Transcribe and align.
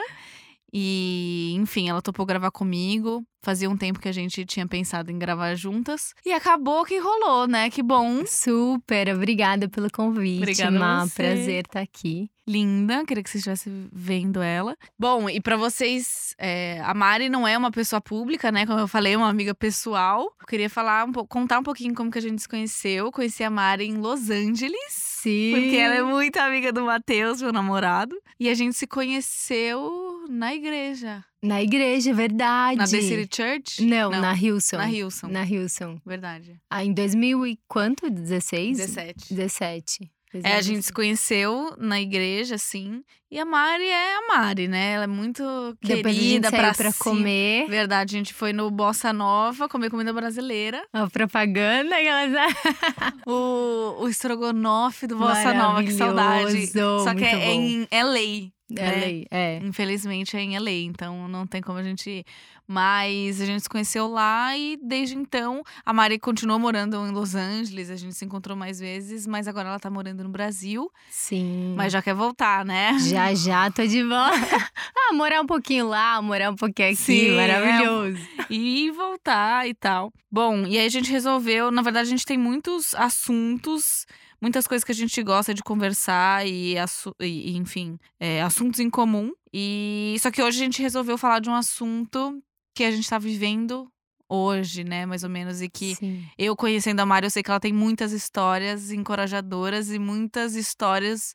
E, 0.78 1.54
enfim, 1.54 1.88
ela 1.88 2.02
topou 2.02 2.26
gravar 2.26 2.50
comigo. 2.50 3.24
Fazia 3.42 3.70
um 3.70 3.76
tempo 3.78 3.98
que 3.98 4.08
a 4.08 4.12
gente 4.12 4.44
tinha 4.44 4.66
pensado 4.66 5.10
em 5.10 5.18
gravar 5.18 5.54
juntas. 5.54 6.12
E 6.22 6.32
acabou 6.32 6.84
que 6.84 6.98
rolou, 6.98 7.46
né? 7.46 7.70
Que 7.70 7.82
bom. 7.82 8.26
Super, 8.26 9.14
obrigada 9.14 9.70
pelo 9.70 9.90
convite. 9.90 10.42
Obrigada 10.42 10.76
a 10.76 10.78
Má. 10.78 11.06
você. 11.06 11.22
Prazer 11.22 11.64
estar 11.64 11.80
aqui. 11.80 12.28
Linda, 12.46 13.06
queria 13.06 13.22
que 13.22 13.30
você 13.30 13.38
estivesse 13.38 13.70
vendo 13.90 14.42
ela. 14.42 14.76
Bom, 14.98 15.30
e 15.30 15.40
pra 15.40 15.56
vocês, 15.56 16.34
é, 16.38 16.80
a 16.84 16.92
Mari 16.92 17.30
não 17.30 17.48
é 17.48 17.56
uma 17.56 17.70
pessoa 17.70 18.00
pública, 18.00 18.52
né? 18.52 18.66
Como 18.66 18.78
eu 18.78 18.86
falei, 18.86 19.14
é 19.14 19.16
uma 19.16 19.30
amiga 19.30 19.54
pessoal. 19.54 20.30
Eu 20.40 20.46
queria 20.46 20.68
falar 20.68 21.06
um 21.06 21.12
pouco, 21.12 21.28
contar 21.28 21.58
um 21.58 21.62
pouquinho 21.62 21.94
como 21.94 22.10
que 22.10 22.18
a 22.18 22.22
gente 22.22 22.42
se 22.42 22.48
conheceu. 22.48 23.10
Conheci 23.10 23.42
a 23.42 23.50
Mari 23.50 23.86
em 23.86 23.96
Los 23.96 24.28
Angeles. 24.28 24.76
Sim. 24.90 25.52
Porque 25.54 25.76
ela 25.76 25.94
é 25.94 26.02
muito 26.02 26.36
amiga 26.36 26.70
do 26.70 26.84
Matheus, 26.84 27.40
meu 27.40 27.52
namorado. 27.52 28.14
E 28.38 28.48
a 28.50 28.54
gente 28.54 28.76
se 28.76 28.86
conheceu 28.86 30.05
na 30.28 30.54
igreja. 30.54 31.24
Na 31.42 31.62
igreja, 31.62 32.12
verdade. 32.12 32.78
Na 32.78 32.84
The 32.86 33.00
City 33.00 33.28
Church? 33.34 33.84
Não, 33.84 34.10
na 34.10 34.34
Hilson. 34.34 34.76
Na 34.76 34.90
Hilson. 34.90 35.28
Na 35.28 35.44
Hilson. 35.44 36.00
Verdade. 36.04 36.56
Ah, 36.70 36.84
em 36.84 36.92
2000 36.92 37.46
e 37.46 37.58
quanto? 37.68 38.10
16? 38.10 38.78
17. 38.78 39.34
17. 39.34 40.10
É, 40.42 40.54
a 40.56 40.60
gente 40.60 40.82
se 40.82 40.92
conheceu 40.92 41.74
na 41.78 42.00
igreja, 42.00 42.56
assim. 42.56 43.02
E 43.30 43.38
a 43.38 43.44
Mari 43.44 43.84
é 43.84 44.16
a 44.16 44.28
Mari, 44.28 44.68
né? 44.68 44.92
Ela 44.92 45.04
é 45.04 45.06
muito 45.06 45.42
Depois 45.82 46.06
a 46.06 46.10
gente 46.10 46.20
querida 46.20 46.50
pra, 46.50 46.74
pra 46.74 46.90
cima. 46.90 47.04
comer. 47.04 47.68
Verdade, 47.68 48.14
a 48.14 48.18
gente 48.18 48.34
foi 48.34 48.52
no 48.52 48.70
Bossa 48.70 49.12
Nova 49.12 49.68
comer 49.68 49.90
comida 49.90 50.12
brasileira. 50.12 50.84
A 50.92 51.08
propaganda 51.08 51.96
que. 51.96 52.06
O, 53.26 54.02
o 54.02 54.08
estrogonofe 54.08 55.06
do 55.06 55.16
Bossa 55.16 55.54
Nova, 55.54 55.82
que 55.82 55.92
saudade. 55.92 56.66
Só 56.68 57.14
que 57.14 57.24
é 57.24 57.32
bom. 57.36 57.60
em 57.60 57.88
LA. 57.90 58.50
É, 58.74 58.90
né? 58.90 58.96
lei, 58.96 59.26
é. 59.30 59.60
Infelizmente 59.62 60.36
é 60.36 60.40
em 60.40 60.58
LA, 60.58 60.70
então 60.86 61.28
não 61.28 61.46
tem 61.46 61.62
como 61.62 61.78
a 61.78 61.82
gente 61.82 62.10
ir. 62.10 62.24
Mas 62.68 63.40
a 63.40 63.46
gente 63.46 63.62
se 63.62 63.68
conheceu 63.68 64.08
lá 64.08 64.56
e 64.58 64.76
desde 64.82 65.14
então 65.14 65.62
a 65.84 65.92
Mari 65.92 66.18
continuou 66.18 66.58
morando 66.58 66.96
em 67.06 67.12
Los 67.12 67.36
Angeles, 67.36 67.90
a 67.90 67.96
gente 67.96 68.14
se 68.16 68.24
encontrou 68.24 68.56
mais 68.56 68.80
vezes, 68.80 69.24
mas 69.24 69.46
agora 69.46 69.68
ela 69.68 69.78
tá 69.78 69.88
morando 69.88 70.24
no 70.24 70.30
Brasil, 70.30 70.90
Sim. 71.08 71.74
mas 71.76 71.92
já 71.92 72.02
quer 72.02 72.14
voltar, 72.14 72.64
né? 72.64 72.98
Já, 72.98 73.32
já 73.34 73.70
tô 73.70 73.86
de 73.86 74.02
volta. 74.02 74.34
ah, 74.98 75.12
morar 75.12 75.40
um 75.40 75.46
pouquinho 75.46 75.86
lá, 75.86 76.20
morar 76.20 76.50
um 76.50 76.56
pouquinho 76.56 76.88
aqui. 76.88 76.96
Sim, 76.96 77.28
é 77.28 77.36
maravilhoso. 77.36 78.18
e 78.50 78.90
voltar 78.90 79.68
e 79.68 79.74
tal. 79.74 80.12
Bom, 80.28 80.66
e 80.66 80.76
aí 80.76 80.86
a 80.86 80.90
gente 80.90 81.10
resolveu, 81.10 81.70
na 81.70 81.82
verdade 81.82 82.08
a 82.08 82.10
gente 82.10 82.26
tem 82.26 82.36
muitos 82.36 82.96
assuntos, 82.96 84.06
muitas 84.40 84.66
coisas 84.66 84.84
que 84.84 84.92
a 84.92 84.94
gente 84.94 85.22
gosta 85.22 85.52
de 85.54 85.62
conversar 85.62 86.46
e, 86.46 86.76
e- 87.20 87.56
enfim, 87.56 87.98
é, 88.20 88.42
assuntos 88.42 88.80
em 88.80 88.90
comum. 88.90 89.32
E 89.52 90.16
só 90.20 90.30
que 90.30 90.42
hoje 90.42 90.60
a 90.60 90.64
gente 90.64 90.82
resolveu 90.82 91.16
falar 91.16 91.40
de 91.40 91.48
um 91.48 91.54
assunto 91.54 92.42
que 92.74 92.84
a 92.84 92.90
gente 92.90 93.08
tá 93.08 93.18
vivendo 93.18 93.90
hoje, 94.28 94.82
né, 94.84 95.06
mais 95.06 95.22
ou 95.22 95.30
menos, 95.30 95.62
e 95.62 95.68
que 95.68 95.94
Sim. 95.94 96.24
eu 96.36 96.56
conhecendo 96.56 97.00
a 97.00 97.06
Mari, 97.06 97.26
eu 97.26 97.30
sei 97.30 97.42
que 97.42 97.50
ela 97.50 97.60
tem 97.60 97.72
muitas 97.72 98.12
histórias 98.12 98.90
encorajadoras 98.90 99.90
e 99.90 99.98
muitas 99.98 100.56
histórias 100.56 101.34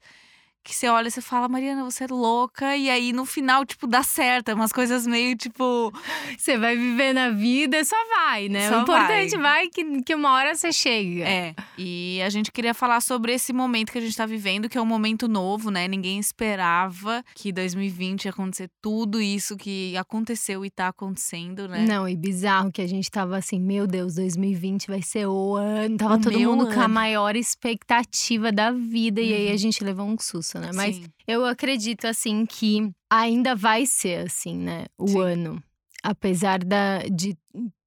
que 0.64 0.76
você 0.76 0.88
olha 0.88 1.08
e 1.08 1.12
você 1.12 1.22
fala, 1.22 1.48
Mariana, 1.48 1.84
você 1.84 2.04
é 2.04 2.08
louca, 2.08 2.76
e 2.78 2.90
aí 2.90 3.12
no 3.14 3.26
final, 3.26 3.66
tipo, 3.66 3.88
dá 3.88 4.04
certo, 4.04 4.50
é 4.50 4.54
umas 4.54 4.72
coisas 4.72 5.08
meio 5.08 5.36
tipo. 5.36 5.92
Você 6.38 6.58
vai 6.58 6.76
viver 6.76 7.14
na 7.14 7.30
vida, 7.30 7.84
só 7.84 7.96
vai, 8.16 8.48
né? 8.50 8.70
Só 8.70 8.80
o 8.80 8.82
importante 8.82 9.38
vai, 9.38 9.68
que, 9.68 10.02
que 10.04 10.14
uma 10.16 10.32
hora 10.34 10.54
você 10.56 10.72
chega. 10.72 11.24
É. 11.28 11.56
E 11.78 12.22
a 12.22 12.30
gente 12.30 12.52
queria 12.52 12.74
falar 12.74 13.02
sobre 13.02 13.34
esse 13.34 13.52
momento 13.54 13.92
que 13.92 13.98
a 13.98 14.02
gente 14.02 14.16
tá 14.16 14.26
vivendo, 14.26 14.70
que 14.70 14.78
é 14.78 14.82
um 14.82 14.86
momento 14.86 15.28
novo, 15.28 15.70
né? 15.72 15.88
Ninguém 15.88 16.20
esperava 16.20 17.24
que 17.36 17.52
2020 17.52 18.26
ia 18.26 18.32
acontecer 18.32 18.70
tudo 18.82 19.22
isso 19.22 19.58
que 19.58 19.96
aconteceu 19.98 20.64
e 20.66 20.70
tá 20.70 20.88
acontecendo, 20.90 21.68
né? 21.68 21.86
Não, 21.88 22.08
e 22.08 22.16
bizarro 22.16 22.72
que 22.72 22.82
a 22.82 22.88
gente 22.88 23.10
tava 23.10 23.38
assim, 23.38 23.60
meu 23.60 23.88
Deus, 23.88 24.16
2020 24.16 24.88
vai 24.88 25.02
ser 25.02 25.28
o 25.28 25.56
ano. 25.56 25.98
Tava 25.98 26.20
todo 26.20 26.38
meu 26.38 26.52
mundo 26.52 26.66
com 26.74 26.80
a 26.80 26.86
ano. 26.86 26.94
maior 26.94 27.36
expectativa 27.36 28.52
da 28.52 28.72
vida. 28.72 29.22
E 29.22 29.34
aí 29.34 29.48
Uhum. 29.48 29.54
a 29.54 29.58
gente 29.58 29.84
levou 29.84 30.06
um 30.06 30.18
susto, 30.20 30.51
né? 30.60 30.72
Mas 30.74 30.96
Sim. 30.96 31.06
eu 31.28 31.46
acredito, 31.46 32.06
assim, 32.06 32.46
que 32.46 32.92
ainda 33.10 33.56
vai 33.56 33.86
ser 33.86 34.26
assim, 34.26 34.58
né? 34.58 34.86
O 34.98 35.08
Sim. 35.08 35.22
ano. 35.22 35.64
Apesar 36.04 36.64
da, 36.64 37.04
de, 37.04 37.38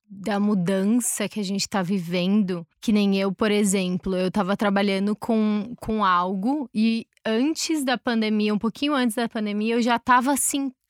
da 0.08 0.38
mudança 0.38 1.28
que 1.28 1.41
a 1.41 1.42
gente 1.42 1.69
tá 1.69 1.82
vivendo, 1.82 2.66
que 2.80 2.92
nem 2.92 3.16
eu, 3.16 3.32
por 3.32 3.50
exemplo, 3.50 4.14
eu 4.16 4.30
tava 4.30 4.56
trabalhando 4.56 5.16
com, 5.16 5.75
com 5.80 6.04
algo 6.04 6.69
e 6.72 7.06
antes 7.25 7.84
da 7.84 7.98
pandemia, 7.98 8.54
um 8.54 8.58
pouquinho 8.58 8.94
antes 8.94 9.16
da 9.16 9.28
pandemia, 9.28 9.75
eu 9.75 9.82
já 9.82 9.98
tava 9.98 10.36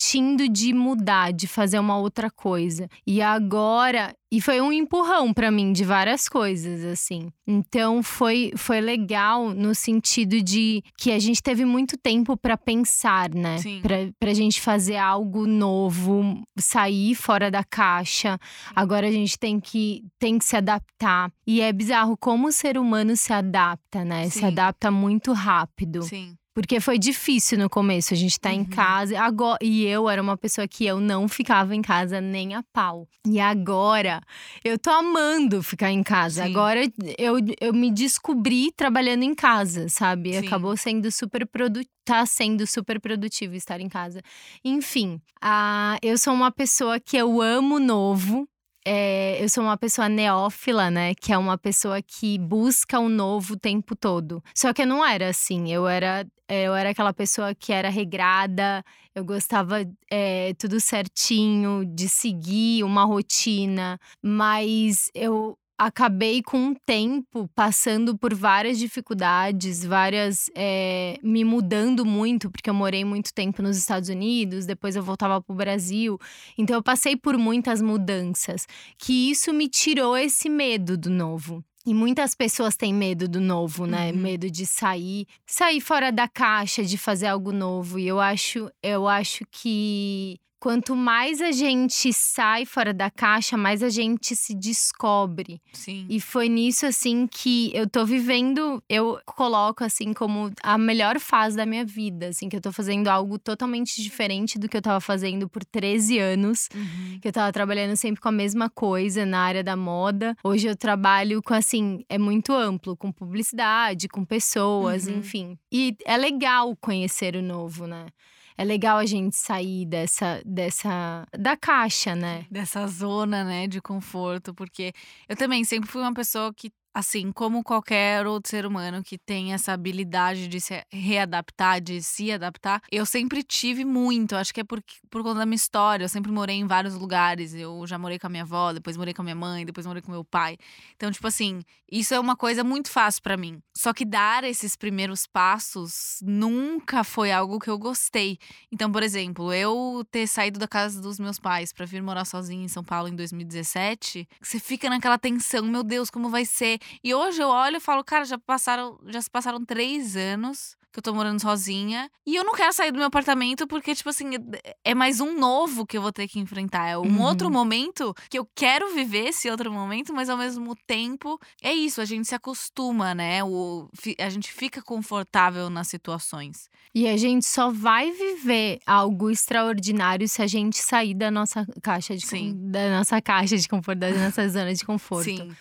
sentindo 0.05 0.47
de 0.49 0.75
mudar, 0.75 1.33
de 1.33 1.49
fazer 1.49 1.79
uma 1.79 1.97
outra 1.97 2.31
coisa. 2.31 2.89
E 3.07 3.23
agora, 3.23 4.15
e 4.31 4.39
foi 4.41 4.61
um 4.61 4.71
empurrão 4.71 5.33
pra 5.33 5.51
mim 5.51 5.73
de 5.73 5.83
várias 5.83 6.29
coisas 6.29 6.85
assim. 6.85 7.31
Então 7.47 8.03
foi 8.03 8.53
foi 8.55 8.81
legal 8.81 9.51
no 9.51 9.75
sentido 9.75 10.43
de 10.43 10.83
que 10.99 11.11
a 11.11 11.19
gente 11.19 11.43
teve 11.43 11.65
muito 11.65 11.97
tempo 11.97 12.37
pra 12.37 12.57
pensar, 12.57 13.31
né? 13.35 13.59
Sim. 13.59 13.81
Pra, 13.81 13.97
pra 14.19 14.35
gente 14.35 14.61
fazer 14.61 14.97
algo 14.97 15.47
novo, 15.47 16.43
sair 16.59 17.15
fora 17.15 17.51
da 17.51 17.65
caixa. 17.65 18.39
Agora 18.77 19.09
a 19.09 19.13
gente 19.13 19.39
tem 19.39 19.59
que 19.59 20.05
tem 20.19 20.39
que 20.39 20.45
se 20.45 20.57
adaptar. 20.57 21.33
E 21.47 21.63
é 21.63 21.73
bizarro 21.73 22.17
como 22.17 22.49
o 22.49 22.53
ser 22.53 22.77
humano 22.77 23.17
se 23.17 23.33
adapta, 23.33 24.05
né? 24.05 24.29
Se 24.29 24.41
Sim. 24.41 24.47
adapta 24.47 24.91
muito 24.91 25.33
rápido. 25.33 26.03
Sim. 26.03 26.37
Porque 26.55 26.79
foi 26.79 26.99
difícil 26.99 27.59
no 27.59 27.69
começo, 27.69 28.15
a 28.15 28.17
gente 28.17 28.39
tá 28.39 28.53
em 28.53 28.61
Uhum. 28.61 28.67
casa. 28.67 29.19
Agora, 29.21 29.59
e 29.61 29.85
eu 29.85 30.09
era 30.09 30.23
uma 30.23 30.37
pessoa 30.37 30.69
que 30.69 30.87
eu 30.87 31.01
não 31.01 31.27
ficava 31.29 31.75
em 31.75 31.83
casa 31.83 32.21
nem 32.21 32.55
a 32.55 32.63
pau. 32.73 33.09
E 33.27 33.41
agora, 33.41 34.21
eu 34.65 34.79
tô 34.79 34.89
amando 34.91 35.65
ficar 35.65 35.91
em 35.91 36.03
casa. 36.05 36.45
Sim. 36.45 36.51
Agora, 36.51 36.81
eu, 37.19 37.35
eu 37.61 37.73
me 37.75 37.91
descobri 37.91 38.71
trabalhando 38.71 39.25
em 39.25 39.35
casa, 39.35 39.89
sabe? 39.89 40.33
Sim. 40.33 40.47
Acabou 40.47 40.77
sendo 40.77 41.11
super 41.11 41.45
produtivo. 41.45 41.93
Tá 42.05 42.27
sendo 42.27 42.67
super 42.67 43.01
produtivo 43.01 43.55
estar 43.55 43.81
em 43.81 43.89
casa. 43.89 44.21
Enfim, 44.63 45.19
ah, 45.41 45.97
eu 46.03 46.19
sou 46.19 46.35
uma 46.35 46.53
pessoa 46.53 47.01
que 47.01 47.17
eu 47.17 47.41
amo 47.41 47.81
novo. 47.81 48.47
É, 48.87 49.43
eu 49.43 49.49
sou 49.49 49.65
uma 49.65 49.79
pessoa 49.79 50.09
neófila, 50.09 50.91
né? 50.91 51.15
Que 51.15 51.33
é 51.33 51.39
uma 51.39 51.57
pessoa 51.57 52.03
que 52.03 52.39
busca 52.39 52.99
o 52.99 53.09
novo 53.09 53.55
o 53.55 53.59
tempo 53.59 53.97
todo. 53.97 54.43
Só 54.55 54.73
que 54.75 54.83
eu 54.83 54.87
não 54.87 55.05
era 55.05 55.29
assim. 55.31 55.73
Eu 55.73 55.89
era, 55.89 56.27
é, 56.47 56.65
eu 56.65 56.75
era 56.75 56.91
aquela 56.91 57.15
pessoa 57.15 57.55
que 57.55 57.73
era 57.73 57.89
regrada. 57.89 58.85
Eu 59.15 59.25
gostava 59.25 59.77
é, 60.11 60.53
tudo 60.59 60.79
certinho, 60.81 61.85
de 61.87 62.09
seguir 62.09 62.85
uma 62.85 63.05
rotina. 63.05 63.99
Mas 64.23 65.11
eu 65.15 65.57
acabei 65.79 66.43
com 66.43 66.71
o 66.71 66.77
tempo 66.87 67.49
passando 67.55 68.17
por 68.17 68.35
várias 68.35 68.79
dificuldades, 68.79 69.85
várias. 69.85 70.51
é, 70.55 71.19
me 71.23 71.45
mudando 71.45 72.05
muito, 72.05 72.51
porque 72.51 72.71
eu 72.71 72.75
morei 72.75 73.05
muito 73.05 73.33
tempo 73.33 73.63
nos 73.63 73.77
Estados 73.77 74.09
Unidos, 74.09 74.67
depois 74.67 74.97
eu 74.97 75.03
voltava 75.03 75.41
pro 75.41 75.55
Brasil. 75.55 76.19
Então 76.57 76.77
eu 76.77 76.83
passei 76.83 77.17
por 77.17 77.37
muitas 77.37 77.83
mudanças, 77.83 78.67
que 78.99 79.31
isso 79.31 79.53
me 79.53 79.69
tirou 79.69 80.17
esse 80.17 80.49
medo 80.49 80.97
do 80.97 81.11
novo. 81.11 81.65
E 81.87 81.93
muitas 81.93 82.35
pessoas 82.35 82.77
têm 82.77 82.95
medo 82.95 83.29
do 83.29 83.41
novo, 83.41 83.85
né? 83.85 84.11
Uhum. 84.11 84.19
Medo 84.19 84.51
de 84.51 84.65
sair, 84.65 85.27
sair 85.47 85.83
fora 85.83 86.11
da 86.11 86.27
caixa, 86.27 86.83
de 86.83 86.97
fazer 86.97 87.27
algo 87.27 87.53
novo. 87.53 87.99
E 87.99 88.09
eu 88.09 88.19
acho, 88.19 88.71
eu 88.83 89.07
acho 89.07 89.45
que 89.51 90.41
quanto 90.65 90.97
mais 90.97 91.43
a 91.43 91.53
gente 91.53 92.11
sai 92.11 92.65
fora 92.65 92.95
da 92.95 93.11
caixa, 93.11 93.55
mais 93.55 93.83
a 93.83 93.91
gente 93.91 94.35
se 94.35 94.55
descobre. 94.55 95.61
Sim. 95.75 96.07
E 96.09 96.19
foi 96.19 96.49
nisso, 96.49 96.87
assim, 96.87 97.27
que 97.27 97.71
eu 97.75 97.87
tô 97.87 98.07
vivendo, 98.07 98.83
eu 98.89 99.21
coloco, 99.27 99.85
assim, 99.85 100.15
como 100.15 100.51
a 100.63 100.79
melhor 100.79 101.21
fase 101.21 101.55
da 101.55 101.67
minha 101.67 101.85
vida, 101.85 102.29
assim, 102.29 102.49
que 102.49 102.57
eu 102.57 102.63
tô 102.63 102.73
fazendo 102.73 103.09
algo 103.09 103.39
totalmente 103.39 104.01
diferente 104.03 104.59
do 104.59 104.67
que 104.67 104.75
eu 104.75 104.81
tava 104.81 105.03
fazendo 105.03 105.47
por 105.51 105.63
13 105.67 106.19
anos, 106.19 106.71
Uhum. 106.75 107.19
que 107.21 107.29
eu 107.29 107.33
tava 107.33 107.53
trabalhando 107.53 107.95
sempre 107.95 108.23
com 108.23 108.29
a 108.29 108.33
mesma 108.33 108.71
coisa 108.71 109.27
na 109.27 109.41
área 109.41 109.63
da 109.63 109.77
moda. 109.77 110.35
Hoje 110.43 110.67
eu 110.67 110.75
trabalho 110.75 111.43
com, 111.43 111.53
assim, 111.53 112.07
é 112.09 112.17
muito 112.17 112.55
amplo, 112.55 112.97
com 112.97 113.13
publicidade, 113.13 114.09
com 114.09 114.25
pessoas, 114.25 115.07
Uhum. 115.07 115.19
enfim. 115.19 115.59
E 115.71 115.95
é 116.07 116.17
legal 116.17 116.75
conhecer 116.81 117.37
o 117.37 117.43
novo, 117.43 117.87
né? 117.87 118.07
É 118.57 118.65
legal 118.65 118.99
a 118.99 119.07
gente 119.07 119.37
sair 119.37 119.85
dessa, 119.85 120.41
dessa, 120.47 121.27
da 121.37 121.57
caixa, 121.57 122.15
né? 122.15 122.47
Dessa 122.51 122.87
zona, 122.87 123.43
né, 123.45 123.67
de 123.67 123.81
conforto, 123.81 124.55
porque 124.55 124.93
eu 125.29 125.37
também 125.37 125.65
sempre 125.65 125.91
fui 125.91 126.01
uma 126.01 126.15
pessoa 126.15 126.55
que, 126.55 126.71
assim, 126.95 127.33
como 127.33 127.65
qualquer 127.65 128.25
outro 128.25 128.49
ser 128.49 128.65
humano 128.65 129.03
que 129.03 129.19
tem 129.19 129.53
essa 129.53 129.73
habilidade 129.73 130.47
de 130.47 130.61
se 130.61 130.81
readaptar, 130.93 131.81
de 131.81 132.01
se 132.01 132.31
adaptar, 132.31 132.81
eu 132.91 133.05
sempre 133.05 133.43
tive 133.43 133.85
muito. 133.85 134.37
Acho 134.37 134.55
que 134.55 134.61
é 134.61 134.65
por, 134.65 134.83
por 135.11 135.23
conta 135.25 135.41
da 135.41 135.47
minha 135.47 135.57
história. 135.57 136.05
Eu 136.05 136.09
sempre 136.09 136.31
morei 136.31 136.57
em 136.57 136.67
vários 136.67 136.95
lugares. 136.95 137.53
Eu 137.53 137.85
já 137.87 137.99
morei 137.99 138.19
com 138.19 138.29
a 138.29 138.31
minha 138.31 138.45
avó, 138.45 138.73
depois 138.73 138.97
morei 138.97 139.13
com 139.13 139.23
a 139.23 139.25
minha 139.25 139.35
mãe, 139.35 139.67
depois 139.67 139.87
morei 139.87 140.01
com 140.01 140.13
meu 140.13 140.25
pai. 140.25 140.57
Então, 140.95 141.11
tipo 141.11 141.27
assim, 141.27 141.63
isso 141.91 142.15
é 142.15 142.21
uma 142.21 142.37
coisa 142.37 142.63
muito 142.63 142.91
fácil 142.91 143.23
pra 143.23 143.37
mim. 143.37 143.61
Só 143.77 143.93
que 143.93 144.05
dar 144.05 144.45
esses 144.45 144.77
primeiros 144.77 145.27
passos 145.27 146.19
nunca 146.23 147.03
foi 147.03 147.33
algo 147.33 147.59
que 147.59 147.69
eu 147.69 147.79
gostei. 147.79 148.39
Então, 148.71 148.91
por 148.91 149.03
exemplo, 149.03 149.53
eu 149.53 150.07
ter 150.11 150.29
saído 150.29 150.61
da 150.61 150.69
casa 150.69 151.01
dos 151.01 151.19
meus 151.19 151.41
pais 151.41 151.73
pra 151.73 151.87
vir 151.87 152.03
morar 152.03 152.25
sozinha 152.25 152.65
em 152.65 152.69
São 152.69 152.85
Paulo 152.85 153.09
em 153.09 153.17
2017, 153.17 154.29
você 154.41 154.61
fica 154.61 154.89
naquela 154.89 155.19
tensão, 155.19 155.65
meu 155.65 155.83
Deus, 155.83 156.09
como 156.09 156.29
vai 156.29 156.45
ser? 156.45 156.79
E 157.03 157.15
hoje 157.15 157.41
eu 157.43 157.49
olho 157.49 157.77
e 157.77 157.81
falo, 157.81 158.03
cara, 158.05 158.25
já 158.25 158.39
passaram, 158.39 158.99
já 159.07 159.21
se 159.21 159.31
passaram 159.31 159.65
três 159.65 160.17
anos 160.17 160.77
que 160.93 160.99
eu 161.01 161.03
tô 161.03 161.13
morando 161.13 161.41
sozinha. 161.43 162.09
E 162.25 162.37
eu 162.37 162.45
não 162.45 162.55
quero 162.55 162.73
sair 162.73 162.93
do 162.93 162.99
meu 162.99 163.09
apartamento 163.09 163.67
porque, 163.67 163.97
tipo 163.97 164.09
assim, 164.11 164.37
é- 164.65 164.77
é 164.85 164.95
mais 164.95 165.21
um 165.21 165.37
novo 165.37 165.85
que 165.85 165.99
eu 165.99 166.03
vou 166.03 166.13
ter 166.13 166.29
que 166.29 166.39
enfrentar. 166.39 166.87
É 166.89 166.97
um 166.97 167.03
Uhum. 167.03 167.21
outro 167.23 167.51
momento 167.51 168.15
que 168.31 168.39
eu 168.39 168.49
quero 168.55 168.95
viver 168.95 169.31
esse 169.31 169.51
outro 169.51 169.73
momento, 169.73 170.13
mas 170.15 170.29
ao 170.31 170.37
mesmo 170.37 170.77
tempo 170.87 171.37
é 171.61 171.73
isso, 171.75 172.01
a 172.01 172.05
gente 172.05 172.29
se 172.29 172.35
acostuma, 172.37 173.13
né? 173.13 173.43
O, 173.43 173.89
a 174.21 174.29
gente 174.31 174.53
fica 174.53 174.81
confortável 174.81 175.69
nas 175.69 175.89
situações. 175.89 176.69
E 176.95 177.09
a 177.09 177.17
gente 177.17 177.45
só 177.45 177.73
vai 177.73 178.13
viver 178.13 178.79
algo 178.87 179.33
extraordinário 179.33 180.29
se 180.29 180.43
a 180.43 180.47
gente 180.47 180.79
sair 180.79 181.15
da 181.15 181.29
nossa 181.29 181.67
caixa 181.83 182.15
de 182.17 182.25
Sim. 182.25 182.55
da 182.71 182.89
nossa 182.97 183.21
caixa 183.21 183.57
de 183.57 183.69
conforto, 183.69 183.99
da 183.99 184.13
nossa 184.13 184.49
zona 184.49 184.73
de 184.73 184.85
conforto. 184.85 185.25
Sim. 185.25 185.53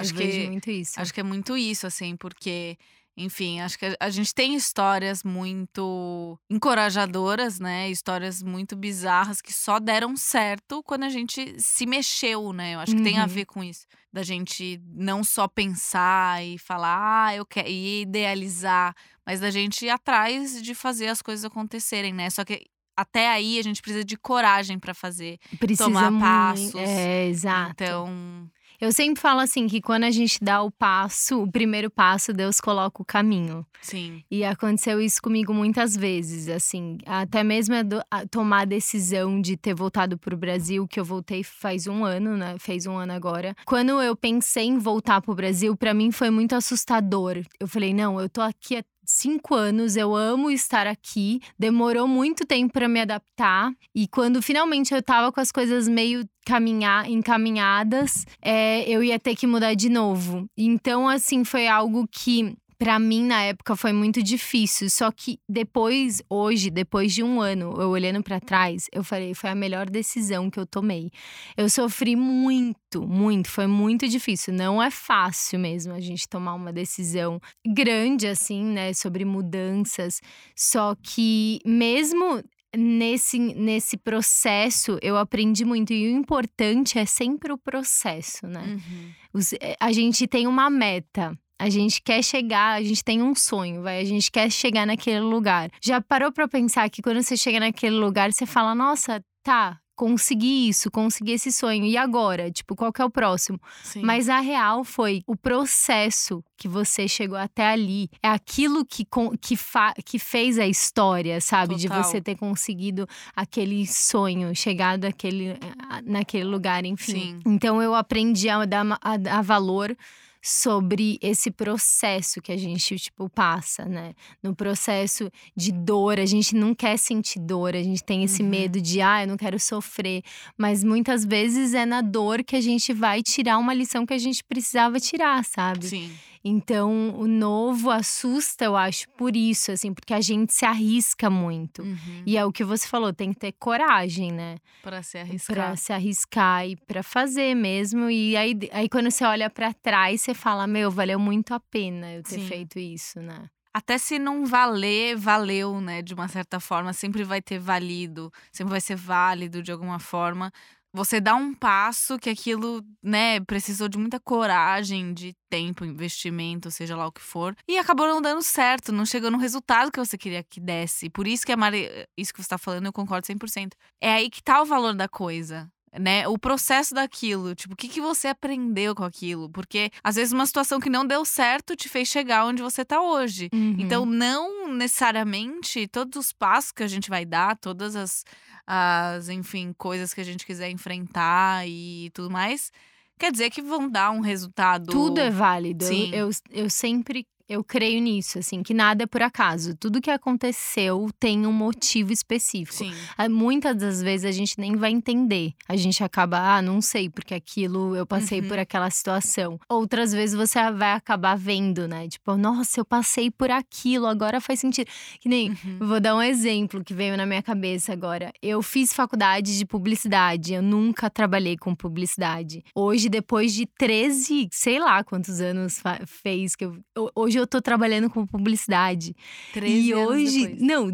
Acho 0.00 0.12
eu 0.12 0.16
que 0.18 0.46
muito 0.48 0.70
isso. 0.70 1.00
Acho 1.00 1.14
que 1.14 1.20
é 1.20 1.22
muito 1.22 1.56
isso, 1.56 1.86
assim, 1.86 2.16
porque, 2.16 2.76
enfim, 3.16 3.60
acho 3.60 3.78
que 3.78 3.96
a- 3.98 4.10
gente 4.10 4.34
tem 4.34 4.54
histórias 4.54 5.22
muito 5.22 6.38
encorajadoras, 6.50 7.58
né? 7.60 7.88
Histórias 7.90 8.42
muito 8.42 8.74
bizarras 8.76 9.40
que 9.40 9.52
só 9.52 9.78
deram 9.78 10.16
certo 10.16 10.82
quando 10.82 11.04
a 11.04 11.08
gente 11.08 11.54
se 11.60 11.86
mexeu, 11.86 12.52
né? 12.52 12.74
Eu 12.74 12.80
acho 12.80 12.94
que 12.96 13.02
tem 13.02 13.18
a 13.18 13.22
Uhum. 13.22 13.28
ver 13.28 13.44
com 13.46 13.62
isso. 13.62 13.86
Da 14.12 14.22
gente 14.22 14.80
não 14.86 15.22
só 15.24 15.46
pensar 15.48 16.44
e 16.44 16.58
falar, 16.58 17.26
ah, 17.26 17.34
eu 17.36 17.46
quero, 17.46 17.68
e 17.68 18.02
idealizar, 18.02 18.94
mas 19.26 19.40
da 19.40 19.50
gente 19.50 19.84
ir 19.86 19.90
atrás 19.90 20.60
de 20.62 20.74
fazer 20.74 21.08
as 21.08 21.22
coisas 21.22 21.44
acontecerem, 21.44 22.12
né? 22.12 22.30
Só 22.30 22.44
que 22.44 22.66
até 22.96 23.28
aí 23.28 23.58
a 23.58 23.62
gente 23.62 23.82
precisa 23.82 24.04
de 24.04 24.16
coragem 24.16 24.78
pra 24.78 24.94
fazer. 24.94 25.38
Precisa 25.58 25.88
tomar 25.90 26.12
passos. 26.20 26.74
É, 26.76 27.26
exato. 27.28 27.70
Então, 27.72 28.48
Eu 28.80 28.92
sempre 28.92 29.20
falo 29.20 29.40
assim 29.40 29.66
que 29.66 29.80
quando 29.80 30.04
a 30.04 30.10
gente 30.10 30.38
dá 30.42 30.62
o 30.62 30.70
passo, 30.70 31.42
o 31.42 31.50
primeiro 31.50 31.90
passo, 31.90 32.32
Deus 32.32 32.60
coloca 32.60 33.00
o 33.00 33.04
caminho. 33.04 33.66
sim. 33.80 34.22
E 34.30 34.44
aconteceu 34.44 35.00
isso 35.00 35.22
comigo 35.22 35.52
muitas 35.54 35.94
vezes, 35.96 36.48
assim, 36.48 36.98
até 37.06 37.44
mesmo 37.44 37.74
a 37.74 37.82
do- 37.82 38.02
a 38.10 38.26
tomar 38.26 38.62
a 38.62 38.64
decisão 38.64 39.40
de 39.40 39.56
ter 39.56 39.74
voltado 39.74 40.18
pro 40.18 40.36
Brasil, 40.36 40.86
que 40.88 40.98
eu 40.98 41.04
voltei 41.04 41.42
faz 41.44 41.86
um 41.86 42.04
ano, 42.04 42.36
né? 42.36 42.56
Fez 42.58 42.86
um 42.86 42.96
ano 42.96 43.12
agora. 43.12 43.54
Quando 43.66 44.00
eu 44.02 44.16
pensei 44.16 44.64
em 44.64 44.78
voltar 44.78 45.20
pro 45.20 45.34
Brasil, 45.34 45.76
pra 45.76 45.94
mim 45.94 46.10
foi 46.10 46.30
muito 46.30 46.54
assustador. 46.54 47.42
Eu 47.60 47.68
falei, 47.68 47.94
não, 47.94 48.20
eu 48.20 48.28
tô 48.28 48.40
aqui 48.40 48.76
há 48.76 48.84
cinco 49.04 49.54
anos, 49.54 49.96
eu 49.96 50.14
amo 50.14 50.50
estar 50.50 50.86
aqui. 50.86 51.40
Demorou 51.58 52.06
muito 52.06 52.44
tempo 52.44 52.72
pra 52.72 52.88
me 52.88 53.00
adaptar. 53.00 53.72
E 53.94 54.06
quando 54.08 54.42
finalmente 54.42 54.94
eu 54.94 55.02
tava 55.02 55.32
com 55.32 55.40
as 55.40 55.52
coisas 55.52 55.88
meio 55.88 56.28
caminhar, 56.44 57.08
encaminhadas, 57.08 58.26
é, 58.42 58.88
eu 58.88 59.02
ia 59.02 59.18
ter 59.18 59.34
que 59.34 59.46
mudar 59.46 59.74
de 59.74 59.88
novo. 59.88 60.46
Então, 60.56 61.08
assim, 61.08 61.44
foi 61.44 61.66
algo 61.66 62.06
que 62.10 62.54
Pra 62.84 62.98
mim, 62.98 63.24
na 63.24 63.42
época, 63.44 63.74
foi 63.76 63.94
muito 63.94 64.22
difícil. 64.22 64.90
Só 64.90 65.10
que 65.10 65.38
depois, 65.48 66.22
hoje, 66.28 66.68
depois 66.68 67.14
de 67.14 67.22
um 67.22 67.40
ano, 67.40 67.74
eu 67.80 67.88
olhando 67.88 68.22
pra 68.22 68.38
trás, 68.38 68.88
eu 68.92 69.02
falei, 69.02 69.32
foi 69.32 69.48
a 69.48 69.54
melhor 69.54 69.88
decisão 69.88 70.50
que 70.50 70.60
eu 70.60 70.66
tomei. 70.66 71.10
Eu 71.56 71.70
sofri 71.70 72.14
muito, 72.14 73.00
muito, 73.08 73.48
foi 73.48 73.66
muito 73.66 74.06
difícil. 74.06 74.52
Não 74.52 74.82
é 74.82 74.90
fácil 74.90 75.58
mesmo 75.58 75.94
a 75.94 76.00
gente 76.00 76.28
tomar 76.28 76.52
uma 76.52 76.74
decisão 76.74 77.40
grande, 77.66 78.26
assim, 78.26 78.62
né, 78.62 78.92
sobre 78.92 79.24
mudanças. 79.24 80.20
Só 80.54 80.94
que 81.02 81.60
mesmo 81.64 82.42
nesse, 82.76 83.38
nesse 83.38 83.96
processo, 83.96 84.98
eu 85.00 85.16
aprendi 85.16 85.64
muito. 85.64 85.94
E 85.94 86.06
o 86.12 86.18
importante 86.18 86.98
é 86.98 87.06
sempre 87.06 87.50
o 87.50 87.56
processo, 87.56 88.46
né? 88.46 88.60
Uhum. 88.62 89.10
Os- 89.32 89.54
eh, 89.54 89.74
a 89.80 89.90
gente 89.90 90.26
tem 90.26 90.46
uma 90.46 90.68
meta. 90.68 91.34
A 91.58 91.70
gente 91.70 92.02
quer 92.02 92.22
chegar, 92.22 92.74
a 92.74 92.82
gente 92.82 93.02
tem 93.04 93.22
um 93.22 93.34
sonho, 93.34 93.82
vai, 93.82 94.00
a 94.00 94.04
gente 94.04 94.30
quer 94.30 94.50
chegar 94.50 94.86
naquele 94.86 95.20
lugar. 95.20 95.70
Já 95.82 96.00
parou 96.00 96.32
pra 96.32 96.48
pensar 96.48 96.88
que 96.90 97.00
quando 97.00 97.22
você 97.22 97.36
chega 97.36 97.60
naquele 97.60 97.96
lugar, 97.96 98.32
você 98.32 98.44
fala: 98.44 98.74
"Nossa, 98.74 99.24
tá, 99.42 99.78
consegui 99.94 100.68
isso, 100.68 100.90
consegui 100.90 101.30
esse 101.32 101.52
sonho. 101.52 101.84
E 101.84 101.96
agora? 101.96 102.50
Tipo, 102.50 102.74
qual 102.74 102.92
que 102.92 103.00
é 103.00 103.04
o 103.04 103.10
próximo?" 103.10 103.60
Sim. 103.84 104.02
Mas 104.02 104.28
a 104.28 104.40
real 104.40 104.82
foi 104.82 105.22
o 105.28 105.36
processo 105.36 106.42
que 106.56 106.66
você 106.66 107.06
chegou 107.06 107.38
até 107.38 107.68
ali. 107.68 108.08
É 108.20 108.28
aquilo 108.28 108.84
que, 108.84 109.06
que, 109.40 109.56
fa- 109.56 109.94
que 110.04 110.18
fez 110.18 110.58
a 110.58 110.66
história, 110.66 111.40
sabe? 111.40 111.76
De 111.76 111.86
Total. 111.86 112.02
você 112.02 112.20
ter 112.20 112.34
conseguido 112.36 113.06
aquele 113.34 113.86
sonho, 113.86 114.54
chegado 114.56 115.04
àquele, 115.04 115.52
a- 115.88 116.02
naquele 116.02 116.44
lugar, 116.44 116.84
enfim. 116.84 117.12
Sim. 117.12 117.40
Então 117.46 117.80
eu 117.80 117.94
aprendi 117.94 118.48
a 118.48 118.64
dar, 118.64 118.98
a 119.00 119.16
dar 119.16 119.40
valor 119.42 119.96
sobre 120.46 121.18
esse 121.22 121.50
processo 121.50 122.42
que 122.42 122.52
a 122.52 122.56
gente 122.56 122.96
tipo 122.98 123.30
passa, 123.30 123.86
né? 123.86 124.12
No 124.42 124.54
processo 124.54 125.30
de 125.56 125.72
dor, 125.72 126.20
a 126.20 126.26
gente 126.26 126.54
não 126.54 126.74
quer 126.74 126.98
sentir 126.98 127.40
dor, 127.40 127.74
a 127.74 127.82
gente 127.82 128.04
tem 128.04 128.22
esse 128.22 128.42
Uhum. 128.42 128.50
medo 128.50 128.78
de 128.78 129.00
ah, 129.00 129.22
eu 129.22 129.26
não 129.28 129.38
quero 129.38 129.58
sofrer, 129.58 130.22
mas 130.58 130.84
muitas 130.84 131.24
vezes 131.24 131.72
é 131.72 131.86
na 131.86 132.02
dor 132.02 132.44
que 132.44 132.54
a 132.56 132.60
gente 132.60 132.92
vai 132.92 133.22
tirar 133.22 133.56
uma 133.56 133.72
lição 133.72 134.04
que 134.04 134.12
a 134.12 134.18
gente 134.18 134.44
precisava 134.44 135.00
tirar, 135.00 135.42
sabe? 135.46 135.86
Sim. 135.86 136.12
Então, 136.46 137.18
o 137.18 137.26
novo 137.26 137.90
assusta, 137.90 138.66
eu 138.66 138.76
acho, 138.76 139.08
por 139.16 139.34
isso, 139.34 139.72
assim, 139.72 139.94
porque 139.94 140.12
a 140.12 140.20
gente 140.20 140.52
se 140.52 140.66
arrisca 140.66 141.30
muito. 141.30 141.82
Uhum. 141.82 142.22
E 142.26 142.36
é 142.36 142.44
o 142.44 142.52
que 142.52 142.62
você 142.62 142.86
falou, 142.86 143.14
tem 143.14 143.32
que 143.32 143.38
ter 143.38 143.52
coragem, 143.52 144.30
né? 144.30 144.58
Pra 144.82 145.02
se 145.02 145.16
arriscar. 145.16 145.76
se 145.78 145.92
arriscar 145.92 146.68
e 146.68 146.76
pra 146.76 147.02
fazer 147.02 147.54
mesmo. 147.54 148.10
E 148.10 148.36
aí, 148.36 148.58
aí 148.72 148.90
quando 148.90 149.10
você 149.10 149.24
olha 149.24 149.48
pra 149.48 149.72
trás, 149.72 150.20
você 150.20 150.34
fala: 150.34 150.66
Meu, 150.66 150.90
valeu 150.90 151.18
muito 151.18 151.54
a 151.54 151.60
pena 151.60 152.12
eu 152.12 152.22
ter 152.22 152.38
Sim. 152.38 152.46
feito 152.46 152.78
isso, 152.78 153.22
né? 153.22 153.48
Até 153.72 153.96
se 153.96 154.18
não 154.18 154.44
valer, 154.44 155.16
valeu, 155.16 155.80
né? 155.80 156.02
De 156.02 156.12
uma 156.12 156.28
certa 156.28 156.60
forma, 156.60 156.92
sempre 156.92 157.24
vai 157.24 157.40
ter 157.40 157.58
valido, 157.58 158.30
sempre 158.52 158.70
vai 158.70 158.80
ser 158.80 158.96
válido 158.96 159.62
de 159.62 159.72
alguma 159.72 159.98
forma. 159.98 160.52
Você 160.94 161.20
dá 161.20 161.34
um 161.34 161.52
passo 161.52 162.16
que 162.20 162.30
aquilo, 162.30 162.80
né, 163.02 163.40
precisou 163.40 163.88
de 163.88 163.98
muita 163.98 164.20
coragem, 164.20 165.12
de 165.12 165.34
tempo, 165.50 165.84
investimento, 165.84 166.70
seja 166.70 166.94
lá 166.94 167.04
o 167.08 167.10
que 167.10 167.20
for, 167.20 167.56
e 167.66 167.76
acabou 167.76 168.06
não 168.06 168.22
dando 168.22 168.40
certo, 168.42 168.92
não 168.92 169.04
chegou 169.04 169.28
no 169.28 169.36
resultado 169.36 169.90
que 169.90 169.98
você 169.98 170.16
queria 170.16 170.44
que 170.44 170.60
desse. 170.60 171.10
Por 171.10 171.26
isso 171.26 171.44
que 171.44 171.50
a 171.50 171.56
Mari, 171.56 171.88
isso 172.16 172.32
que 172.32 172.40
você 172.40 172.48
tá 172.48 172.58
falando, 172.58 172.86
eu 172.86 172.92
concordo 172.92 173.26
100%. 173.26 173.72
É 174.00 174.12
aí 174.12 174.30
que 174.30 174.40
tá 174.40 174.62
o 174.62 174.64
valor 174.64 174.94
da 174.94 175.08
coisa. 175.08 175.68
Né, 175.96 176.26
o 176.26 176.36
processo 176.36 176.92
daquilo, 176.92 177.54
tipo, 177.54 177.74
o 177.74 177.76
que, 177.76 177.86
que 177.86 178.00
você 178.00 178.26
aprendeu 178.26 178.96
com 178.96 179.04
aquilo? 179.04 179.48
Porque 179.48 179.92
às 180.02 180.16
vezes 180.16 180.32
uma 180.32 180.44
situação 180.44 180.80
que 180.80 180.90
não 180.90 181.06
deu 181.06 181.24
certo 181.24 181.76
te 181.76 181.88
fez 181.88 182.08
chegar 182.08 182.46
onde 182.46 182.60
você 182.62 182.84
tá 182.84 183.00
hoje. 183.00 183.48
Uhum. 183.54 183.76
Então, 183.78 184.04
não 184.04 184.74
necessariamente 184.74 185.86
todos 185.86 186.18
os 186.26 186.32
passos 186.32 186.72
que 186.72 186.82
a 186.82 186.88
gente 186.88 187.08
vai 187.08 187.24
dar, 187.24 187.56
todas 187.56 187.94
as, 187.94 188.24
as, 188.66 189.28
enfim, 189.28 189.72
coisas 189.76 190.12
que 190.12 190.20
a 190.20 190.24
gente 190.24 190.44
quiser 190.44 190.70
enfrentar 190.70 191.68
e 191.68 192.10
tudo 192.12 192.30
mais, 192.30 192.72
quer 193.18 193.30
dizer 193.30 193.50
que 193.50 193.62
vão 193.62 193.88
dar 193.88 194.10
um 194.10 194.20
resultado. 194.20 194.90
tudo 194.90 195.20
é 195.20 195.30
válido. 195.30 195.84
Eu- 195.84 195.88
Sim. 195.88 196.10
Eu, 196.12 196.30
eu 196.50 196.70
sempre 196.70 197.26
Eu 197.46 197.62
creio 197.62 198.00
nisso, 198.00 198.38
assim, 198.38 198.62
que 198.62 198.72
nada 198.72 199.04
é 199.04 199.06
por 199.06 199.20
acaso. 199.20 199.74
Tudo 199.76 200.00
que 200.00 200.10
aconteceu 200.10 201.08
tem 201.20 201.46
um 201.46 201.52
motivo 201.52 202.12
específico. 202.12 202.74
Sim. 202.78 202.92
Ah, 203.18 203.28
Muitas 203.28 203.76
das 203.76 204.00
vezes 204.02 204.24
a 204.24 204.32
gente 204.32 204.58
nem 204.58 204.76
vai 204.76 204.90
entender. 204.90 205.52
A 205.68 205.76
gente 205.76 206.02
acaba, 206.02 206.38
ah, 206.38 206.62
não 206.62 206.80
sei, 206.80 207.10
porque 207.10 207.34
aquilo 207.34 207.94
eu 207.94 208.06
passei 208.06 208.40
Uhum. 208.40 208.48
por 208.48 208.58
aquela 208.58 208.88
situação. 208.90 209.58
Outras 209.68 210.12
vezes 210.12 210.34
você 210.34 210.58
vai 210.72 210.92
acabar 210.92 211.36
vendo, 211.36 211.86
né? 211.86 212.08
Tipo, 212.08 212.34
nossa, 212.36 212.80
eu 212.80 212.84
passei 212.84 213.30
por 213.30 213.50
aquilo, 213.50 214.06
agora 214.06 214.40
faz 214.40 214.60
sentido. 214.60 214.90
Que 215.20 215.28
nem, 215.28 215.50
Uhum. 215.50 215.78
vou 215.86 216.00
dar 216.00 216.14
um 216.16 216.22
exemplo 216.22 216.82
que 216.82 216.94
veio 216.94 217.14
na 217.16 217.26
minha 217.26 217.42
cabeça 217.42 217.92
agora. 217.92 218.32
Eu 218.40 218.62
fiz 218.62 218.92
faculdade 218.94 219.58
de 219.58 219.66
publicidade, 219.66 220.54
eu 220.54 220.62
nunca 220.62 221.10
trabalhei 221.10 221.56
com 221.58 221.74
publicidade. 221.74 222.62
Hoje, 222.74 223.08
depois 223.10 223.52
de 223.52 223.66
13, 223.66 224.48
sei 224.50 224.78
lá 224.78 225.04
quantos 225.04 225.40
anos 225.40 225.82
fez 226.06 226.56
que 226.56 226.64
eu. 226.64 226.78
ho- 226.96 227.10
Hoje 227.34 227.40
eu 227.40 227.46
tô 227.48 227.60
trabalhando 227.60 228.08
com 228.08 228.24
publicidade. 228.24 229.16
13 229.52 229.74
E 229.74 229.92
hoje, 229.92 230.46
depois. 230.46 230.62
não, 230.62 230.88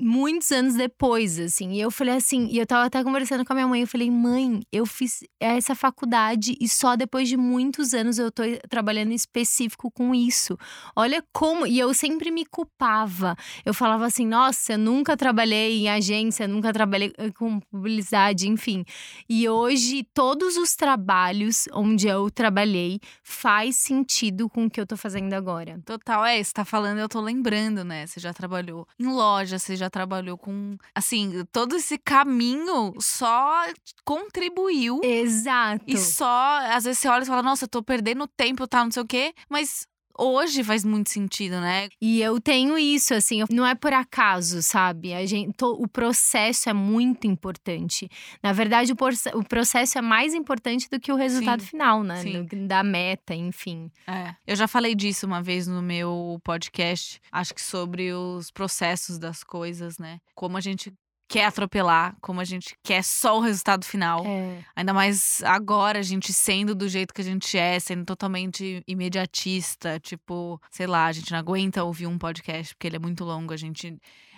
muitos 0.00 0.50
anos 0.50 0.74
depois, 0.74 1.38
assim. 1.38 1.72
E 1.72 1.80
eu 1.80 1.90
falei 1.90 2.14
assim, 2.14 2.48
e 2.50 2.56
eu 2.56 2.66
tava 2.66 2.86
até 2.86 3.04
conversando 3.04 3.44
com 3.44 3.52
a 3.52 3.56
minha 3.56 3.68
mãe, 3.68 3.82
eu 3.82 3.86
falei, 3.86 4.10
mãe, 4.10 4.62
eu 4.72 4.86
fiz 4.86 5.22
essa 5.38 5.74
faculdade 5.74 6.56
e 6.58 6.66
só 6.66 6.96
depois 6.96 7.28
de 7.28 7.36
muitos 7.36 7.92
anos 7.92 8.18
eu 8.18 8.32
tô 8.32 8.42
trabalhando 8.70 9.12
específico 9.12 9.90
com 9.90 10.14
isso. 10.14 10.56
Olha 10.96 11.22
como. 11.34 11.66
E 11.66 11.78
eu 11.78 11.92
sempre 11.92 12.30
me 12.30 12.46
culpava. 12.46 13.36
Eu 13.62 13.74
falava 13.74 14.06
assim, 14.06 14.26
nossa, 14.26 14.72
eu 14.72 14.78
nunca 14.78 15.18
trabalhei 15.18 15.82
em 15.82 15.90
agência, 15.90 16.48
nunca 16.48 16.72
trabalhei 16.72 17.12
eh, 17.18 17.30
com 17.30 17.60
publicidade, 17.60 18.48
enfim. 18.48 18.84
E 19.28 19.46
hoje, 19.46 20.02
todos 20.14 20.56
os 20.56 20.74
trabalhos 20.74 21.66
onde 21.74 22.08
eu 22.08 22.30
trabalhei 22.30 23.00
faz 23.22 23.76
sentido 23.76 24.48
com 24.48 24.64
o 24.64 24.70
que 24.70 24.80
eu 24.80 24.86
tô 24.86 24.96
fazendo 24.96 25.34
agora. 25.34 25.73
Total, 25.84 26.24
é, 26.24 26.42
você 26.42 26.52
tá 26.52 26.64
falando, 26.64 26.98
eu 26.98 27.08
tô 27.08 27.20
lembrando, 27.20 27.84
né? 27.84 28.06
Você 28.06 28.20
já 28.20 28.32
trabalhou 28.32 28.86
em 28.98 29.06
loja, 29.06 29.58
você 29.58 29.76
já 29.76 29.90
trabalhou 29.90 30.36
com. 30.36 30.76
Assim, 30.94 31.44
todo 31.52 31.76
esse 31.76 31.98
caminho 31.98 32.92
só 32.98 33.64
contribuiu. 34.04 35.00
Exato. 35.02 35.84
E 35.86 35.96
só, 35.96 36.58
às 36.70 36.84
vezes 36.84 36.98
você 36.98 37.08
olha 37.08 37.22
e 37.22 37.26
fala, 37.26 37.42
nossa, 37.42 37.64
eu 37.64 37.68
tô 37.68 37.82
perdendo 37.82 38.26
tempo, 38.26 38.66
tá, 38.66 38.84
não 38.84 38.90
sei 38.90 39.02
o 39.02 39.06
quê. 39.06 39.34
Mas 39.48 39.86
hoje 40.18 40.62
faz 40.64 40.84
muito 40.84 41.10
sentido, 41.10 41.60
né? 41.60 41.88
E 42.00 42.20
eu 42.20 42.40
tenho 42.40 42.78
isso, 42.78 43.14
assim, 43.14 43.42
não 43.50 43.66
é 43.66 43.74
por 43.74 43.92
acaso, 43.92 44.62
sabe? 44.62 45.12
A 45.14 45.24
gente, 45.26 45.52
to- 45.56 45.76
o 45.80 45.88
processo 45.88 46.68
é 46.68 46.72
muito 46.72 47.26
importante. 47.26 48.08
Na 48.42 48.52
verdade, 48.52 48.92
o, 48.92 48.96
proce- 48.96 49.30
o 49.34 49.42
processo 49.44 49.98
é 49.98 50.02
mais 50.02 50.34
importante 50.34 50.88
do 50.90 50.98
que 51.00 51.12
o 51.12 51.16
resultado 51.16 51.60
Sim, 51.62 51.66
final, 51.68 52.02
né? 52.02 52.22
sim. 52.22 52.44
Do- 52.44 52.66
da 52.68 52.82
meta, 52.82 53.34
enfim. 53.34 53.90
É. 54.06 54.34
Eu 54.46 54.56
já 54.56 54.66
falei 54.68 54.94
disso 54.94 55.26
uma 55.26 55.42
vez 55.42 55.66
no 55.66 55.82
meu 55.82 56.40
podcast, 56.44 57.20
acho 57.32 57.54
que 57.54 57.62
sobre 57.62 58.12
os 58.12 58.50
processos 58.50 59.18
das 59.18 59.42
coisas, 59.42 59.98
né? 59.98 60.18
Como 60.34 60.56
a 60.56 60.60
gente 60.60 60.92
quer 61.28 61.46
atropelar, 61.46 62.16
como 62.20 62.40
a 62.40 62.44
gente 62.44 62.76
quer 62.82 63.02
só 63.02 63.38
o 63.38 63.40
resultado 63.40 63.84
final. 63.84 64.24
É. 64.26 64.58
Ainda 64.76 64.92
mais 64.92 65.42
agora, 65.44 65.98
a 65.98 66.02
gente 66.02 66.32
sendo 66.32 66.74
do 66.74 66.88
jeito 66.88 67.12
que 67.14 67.20
a 67.20 67.24
gente 67.24 67.56
é, 67.58 67.78
sendo 67.80 68.04
totalmente 68.04 68.82
imediatista. 68.86 69.98
Tipo, 70.00 70.60
sei 70.70 70.86
lá, 70.86 71.06
a 71.06 71.12
gente 71.12 71.32
não 71.32 71.38
aguenta 71.38 71.82
ouvir 71.84 72.06
um 72.06 72.18
podcast 72.18 72.74
porque 72.74 72.86
ele 72.86 72.96
é 72.96 73.00
muito 73.00 73.24
longo. 73.24 73.52
A 73.52 73.56
gente, 73.56 73.96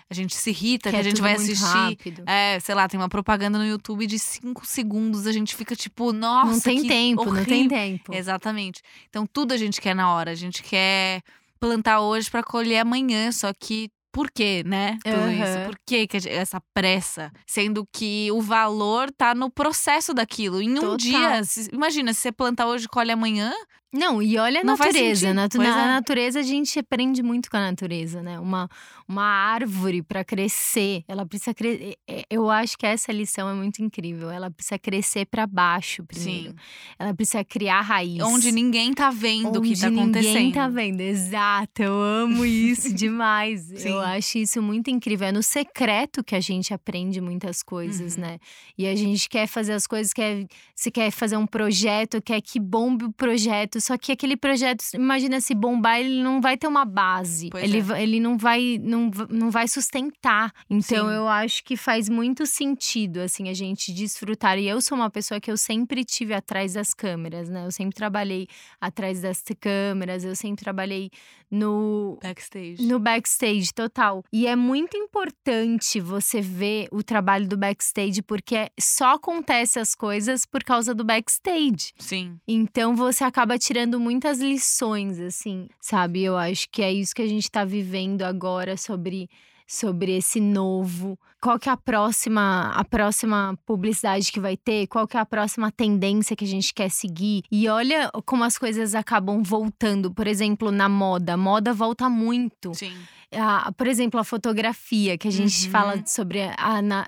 a 0.09 0.15
gente 0.15 0.35
se 0.35 0.51
irrita, 0.51 0.91
que 0.91 0.97
Quer 0.97 1.01
a 1.01 1.03
gente 1.03 1.21
vai 1.21 1.35
assistir. 1.35 1.65
rápido. 1.65 2.23
É, 2.27 2.59
sei 2.61 2.75
lá, 2.75 2.89
tem 2.89 2.99
uma 2.99 3.09
propaganda 3.09 3.59
no 3.59 3.67
YouTube 3.67 4.07
de 4.07 4.19
cinco 4.19 4.65
segundos, 4.67 5.27
a 5.27 5.33
gente 5.33 5.55
fica 5.55 5.75
tipo, 5.75 6.13
nossa, 6.13 6.53
não 6.53 6.61
tem 6.61 6.83
que 6.83 6.89
tempo, 6.89 7.25
não 7.25 7.45
tem 7.45 7.67
horrível. 7.67 7.69
tempo. 7.71 8.15
Exatamente. 8.15 8.81
Então 9.09 9.27
tudo 9.27 9.53
a 9.53 9.57
gente 9.57 9.81
quer 9.81 9.95
na 9.95 10.13
hora. 10.15 10.31
A 10.31 10.35
gente 10.37 10.63
quer 10.63 11.23
plantar 11.59 12.01
hoje 12.01 12.31
pra 12.31 12.43
colher 12.43 12.79
amanhã, 12.79 13.33
só 13.33 13.53
que 13.53 13.91
por 14.17 14.31
quê, 14.31 14.63
né? 14.65 14.97
Tudo 15.05 15.15
Aham. 15.15 15.31
isso. 15.31 15.61
Por 15.67 15.77
que 15.87 16.07
que 16.07 16.17
essa 16.31 16.59
pressa? 16.73 17.31
Sendo 17.47 17.87
que 17.93 18.33
o 18.33 18.41
valor 18.41 19.13
tá 19.13 19.35
no 19.35 19.51
processo 19.51 20.15
daquilo. 20.15 20.63
Em 20.63 20.71
um 20.71 20.81
Total. 20.81 20.97
dia, 20.97 21.43
imagina, 21.71 22.15
se 22.15 22.21
você 22.21 22.33
plantar 22.33 22.67
hoje 22.67 22.87
e 22.87 22.89
colhe 22.89 23.13
amanhã, 23.13 23.53
Não, 23.93 24.21
e 24.21 24.37
olha 24.37 24.61
a 24.61 24.65
Não 24.65 24.77
natureza. 24.77 25.33
Natu- 25.33 25.57
pois 25.57 25.69
na 25.69 25.83
é. 25.85 25.87
natureza 25.87 26.41
a 26.41 26.43
gente 26.43 26.79
aprende 26.79 27.23
muito 27.23 27.51
com 27.51 27.57
a 27.57 27.61
natureza, 27.61 28.23
né? 28.23 28.39
Uma, 28.39 28.69
uma 29.09 29.23
árvore 29.25 30.03
para 30.03 30.23
crescer, 30.25 31.03
ela 31.09 31.25
precisa 31.25 31.55
crescer. 31.55 31.97
Eu 32.29 32.51
acho 32.51 32.77
que 32.77 32.85
essa 32.85 33.11
lição 33.13 33.49
é 33.49 33.55
muito 33.55 33.81
incrível. 33.83 34.29
Ela 34.31 34.51
precisa 34.51 34.79
crescer 34.79 35.25
para 35.27 35.47
baixo 35.47 36.05
primeiro. 36.05 36.51
sim. 36.51 36.57
Ela 36.99 37.15
precisa 37.15 37.43
criar 37.45 37.81
raiz. 37.81 38.21
Onde 38.23 38.53
ninguém 38.53 38.93
tá 38.93 39.11
vendo 39.11 39.59
o 39.59 39.63
que 39.63 39.79
tá 39.79 39.87
Onde 39.87 39.99
acontecendo. 40.01 40.35
Ninguém 40.35 40.53
tá 40.53 40.69
vendo, 40.69 41.01
exato. 41.01 41.83
Eu 41.83 42.01
amo 42.03 42.45
isso 42.45 42.93
demais. 42.95 43.63
Sim. 43.77 43.89
Eu 43.91 44.01
acho 44.01 44.37
isso 44.39 44.61
muito 44.61 44.91
incrível. 44.91 45.29
É 45.29 45.33
no 45.33 45.43
secreto 45.43 46.23
que 46.23 46.35
a 46.35 46.41
gente 46.41 46.75
aprende 46.75 47.21
muitas 47.21 47.63
coisas, 47.63 48.17
Uhum. 48.17 48.23
né? 48.23 48.39
E 48.77 48.87
a 48.87 48.95
gente 48.95 49.29
quer 49.29 49.47
fazer 49.47 49.73
as 49.73 49.87
coisas, 49.87 50.13
quer, 50.13 50.45
se 50.75 50.91
quer 50.91 51.11
fazer 51.11 51.37
um 51.37 51.47
projeto, 51.47 52.21
quer 52.21 52.41
que 52.43 52.61
bombe 52.61 53.05
o 53.07 53.13
projeto. 53.13 53.76
Só 53.81 53.97
que 53.97 54.13
aquele 54.13 54.37
projeto, 54.37 54.85
imagina 54.95 55.41
se 55.41 55.55
bombar, 55.55 56.01
ele 56.01 56.23
não 56.23 56.41
vai 56.41 56.57
ter 56.57 56.67
uma 56.67 56.85
base. 56.85 57.51
Pois 57.51 57.65
ele, 57.65 57.79
é. 57.93 58.03
ele 58.03 58.21
não 58.21 58.37
vai, 58.37 58.79
não, 58.83 59.11
não 59.29 59.51
vai 59.51 59.69
sustentar. 59.69 60.53
Então 60.69 61.09
Sim. 61.09 61.15
eu 61.15 61.29
acho 61.29 61.65
que 61.65 61.77
faz 61.77 62.09
muito 62.09 62.47
sentido, 62.47 63.19
assim, 63.19 63.49
a 63.49 63.55
gente 63.55 63.93
desfrutar. 63.93 64.59
E 64.59 64.67
eu 64.67 64.81
sou 64.81 64.97
uma 64.97 65.11
pessoa 65.11 65.41
que 65.41 65.51
eu 65.51 65.57
sempre 65.57 66.05
tive 66.05 66.35
atrás 66.35 66.75
das 66.75 66.93
câmeras, 66.93 67.49
né? 67.49 67.67
Eu 67.67 67.71
sempre 67.71 67.95
trabalhei 67.95 68.47
atrás 68.81 69.21
das 69.21 69.43
câmeras, 69.61 70.25
eu 70.25 70.35
sempre 70.35 70.63
trabalhei 70.63 71.11
no 71.51 72.19
Backstage. 72.23 72.83
no 72.83 72.99
backstage 72.99 73.73
total. 73.73 74.25
E 74.33 74.47
é 74.47 74.57
muito 74.57 74.97
importante 74.97 76.01
você 76.01 76.41
ver 76.41 76.89
o 76.91 77.03
trabalho 77.03 77.47
do 77.47 77.57
backstage 77.57 78.23
porque 78.23 78.71
só 78.79 79.15
acontece 79.15 79.79
as 79.79 79.95
coisas 79.95 80.45
por 80.45 80.65
causa 80.65 80.95
do 80.95 81.05
backstage. 81.05 81.93
Sim. 81.99 82.39
Então 82.47 82.97
você 82.97 83.25
acaba 83.25 83.59
tirando 83.67 83.99
muitas 83.99 84.39
lições 84.39 85.19
assim, 85.19 85.69
sabe? 85.81 86.23
Eu 86.23 86.37
acho 86.37 86.69
que 86.71 86.83
é 86.83 86.93
isso 86.93 87.13
que 87.13 87.23
a 87.23 87.27
gente 87.27 87.51
tá 87.51 87.65
vivendo 87.65 88.23
agora 88.23 88.77
sobre 88.77 89.29
sobre 89.67 90.17
esse 90.17 90.39
novo. 90.39 91.19
Qual 91.47 91.61
que 91.61 91.69
é 91.69 91.73
a 91.73 91.77
próxima 91.77 92.73
a 92.75 92.85
próxima 92.85 93.57
publicidade 93.65 94.33
que 94.33 94.41
vai 94.41 94.57
ter? 94.57 94.89
Qual 94.89 95.07
que 95.07 95.17
é 95.17 95.21
a 95.21 95.25
próxima 95.25 95.71
tendência 95.71 96.35
que 96.35 96.45
a 96.45 96.49
gente 96.49 96.75
quer 96.75 96.91
seguir? 96.91 97.45
E 97.53 97.69
olha 97.69 98.11
como 98.25 98.43
as 98.43 98.59
coisas 98.59 98.97
acabam 98.97 99.45
voltando, 99.45 100.13
por 100.13 100.27
exemplo, 100.27 100.73
na 100.73 100.89
moda. 100.89 101.35
A 101.35 101.37
moda 101.37 101.73
volta 101.73 102.09
muito. 102.09 102.75
Sim. 102.75 102.93
A- 103.33 103.73
por 103.77 103.89
exemplo, 103.89 104.19
a 104.21 104.25
fotografia, 104.25 105.19
que 105.19 105.27
a 105.27 105.33
gente 105.33 105.65
Uhum. 105.67 105.71
fala 105.71 106.03
sobre 106.07 106.43
a, 106.43 106.55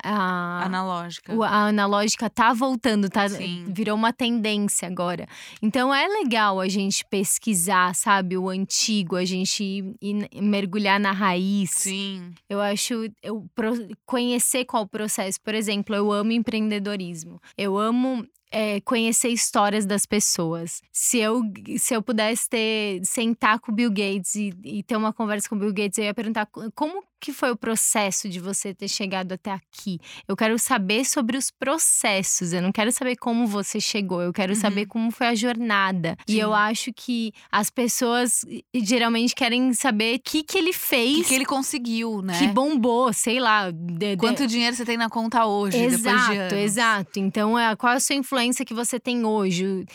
a, 0.03 0.65
Analógica. 0.65 1.33
a 1.45 1.67
analógica 1.67 2.29
tá 2.29 2.53
voltando, 2.53 3.09
tá? 3.09 3.27
Sim. 3.29 3.65
Virou 3.69 3.95
uma 3.95 4.11
tendência 4.11 4.85
agora. 4.87 5.25
Então 5.61 5.93
é 5.95 6.05
legal 6.07 6.59
a 6.59 6.67
gente 6.67 7.05
pesquisar, 7.09 7.95
sabe, 7.95 8.37
o 8.37 8.49
antigo, 8.49 9.15
a 9.15 9.23
gente 9.23 9.63
ir- 9.63 9.95
ir 10.01 10.41
mergulhar 10.41 10.99
na 10.99 11.11
raiz. 11.13 11.71
Sim. 11.71 12.31
Eu 12.49 12.59
acho 12.61 13.09
eu 13.23 13.45
conhecer 14.29 14.65
qual 14.65 14.83
o 14.83 14.87
processo. 14.87 15.41
Por 15.41 15.55
exemplo, 15.55 15.95
eu 15.95 16.11
amo 16.11 16.31
empreendedorismo. 16.31 17.41
Eu 17.57 17.77
amo 17.77 18.25
é, 18.51 18.79
conhecer 18.81 19.29
histórias 19.29 19.85
das 19.85 20.05
pessoas. 20.05 20.81
Se 20.91 21.17
eu, 21.19 21.41
se 21.77 21.93
eu 21.95 22.01
pudesse 22.01 22.47
ter 22.49 23.01
sentar 23.03 23.59
com 23.59 23.71
o 23.71 23.75
Bill 23.75 23.89
Gates 23.89 24.35
e, 24.35 24.53
e 24.63 24.83
ter 24.83 24.95
uma 24.95 25.11
conversa 25.13 25.49
com 25.49 25.55
o 25.55 25.59
Bill 25.59 25.73
Gates, 25.73 25.97
eu 25.97 26.05
ia 26.05 26.13
perguntar 26.13 26.45
co- 26.45 26.71
como 26.75 27.03
que 27.19 27.33
foi 27.33 27.51
o 27.51 27.55
processo 27.57 28.29
de 28.29 28.39
você 28.39 28.73
ter 28.73 28.87
chegado 28.87 29.33
até 29.33 29.51
aqui. 29.51 29.99
Eu 30.27 30.35
quero 30.37 30.57
saber 30.57 31.05
sobre 31.05 31.37
os 31.37 31.51
processos. 31.51 32.53
Eu 32.53 32.61
não 32.61 32.71
quero 32.71 32.91
saber 32.91 33.15
como 33.17 33.45
você 33.47 33.79
chegou. 33.79 34.21
Eu 34.21 34.31
quero 34.33 34.53
Uhum. 34.53 34.59
saber 34.59 34.85
como 34.85 35.11
foi 35.11 35.27
a 35.27 35.35
jornada. 35.35 36.15
E 36.27 36.33
Sim. 36.33 36.39
eu 36.39 36.53
acho 36.53 36.91
que 36.93 37.31
as 37.51 37.69
pessoas 37.69 38.45
geralmente 38.73 39.35
querem 39.35 39.73
saber 39.73 40.15
o 40.17 40.19
que 40.23 40.43
que 40.43 40.57
ele 40.57 40.69
O 40.71 40.73
fez 40.73 41.17
que, 41.17 41.23
que 41.25 41.33
ele 41.35 41.45
conseguiu, 41.45 42.21
né? 42.21 42.37
que 42.39 42.47
bombou, 42.47 43.11
sei 43.13 43.39
lá. 43.39 43.69
de- 43.71 43.97
de- 43.97 44.17
Quanto 44.17 44.47
dinheiro 44.47 44.75
você 44.75 44.85
tem 44.85 44.97
na 44.97 45.09
conta 45.09 45.45
hoje, 45.45 45.77
depois 45.77 46.01
de 46.01 46.07
Exato, 46.09 46.31
anos? 46.33 46.53
exato. 46.53 47.19
Então, 47.19 47.57
é, 47.59 47.75
qual 47.75 47.93
é 47.93 47.95
a 47.95 47.99
sua 47.99 48.15
influência 48.15 48.63
que 48.65 48.73
você 48.73 48.99
tem 48.99 49.25
hoje? 49.25 49.85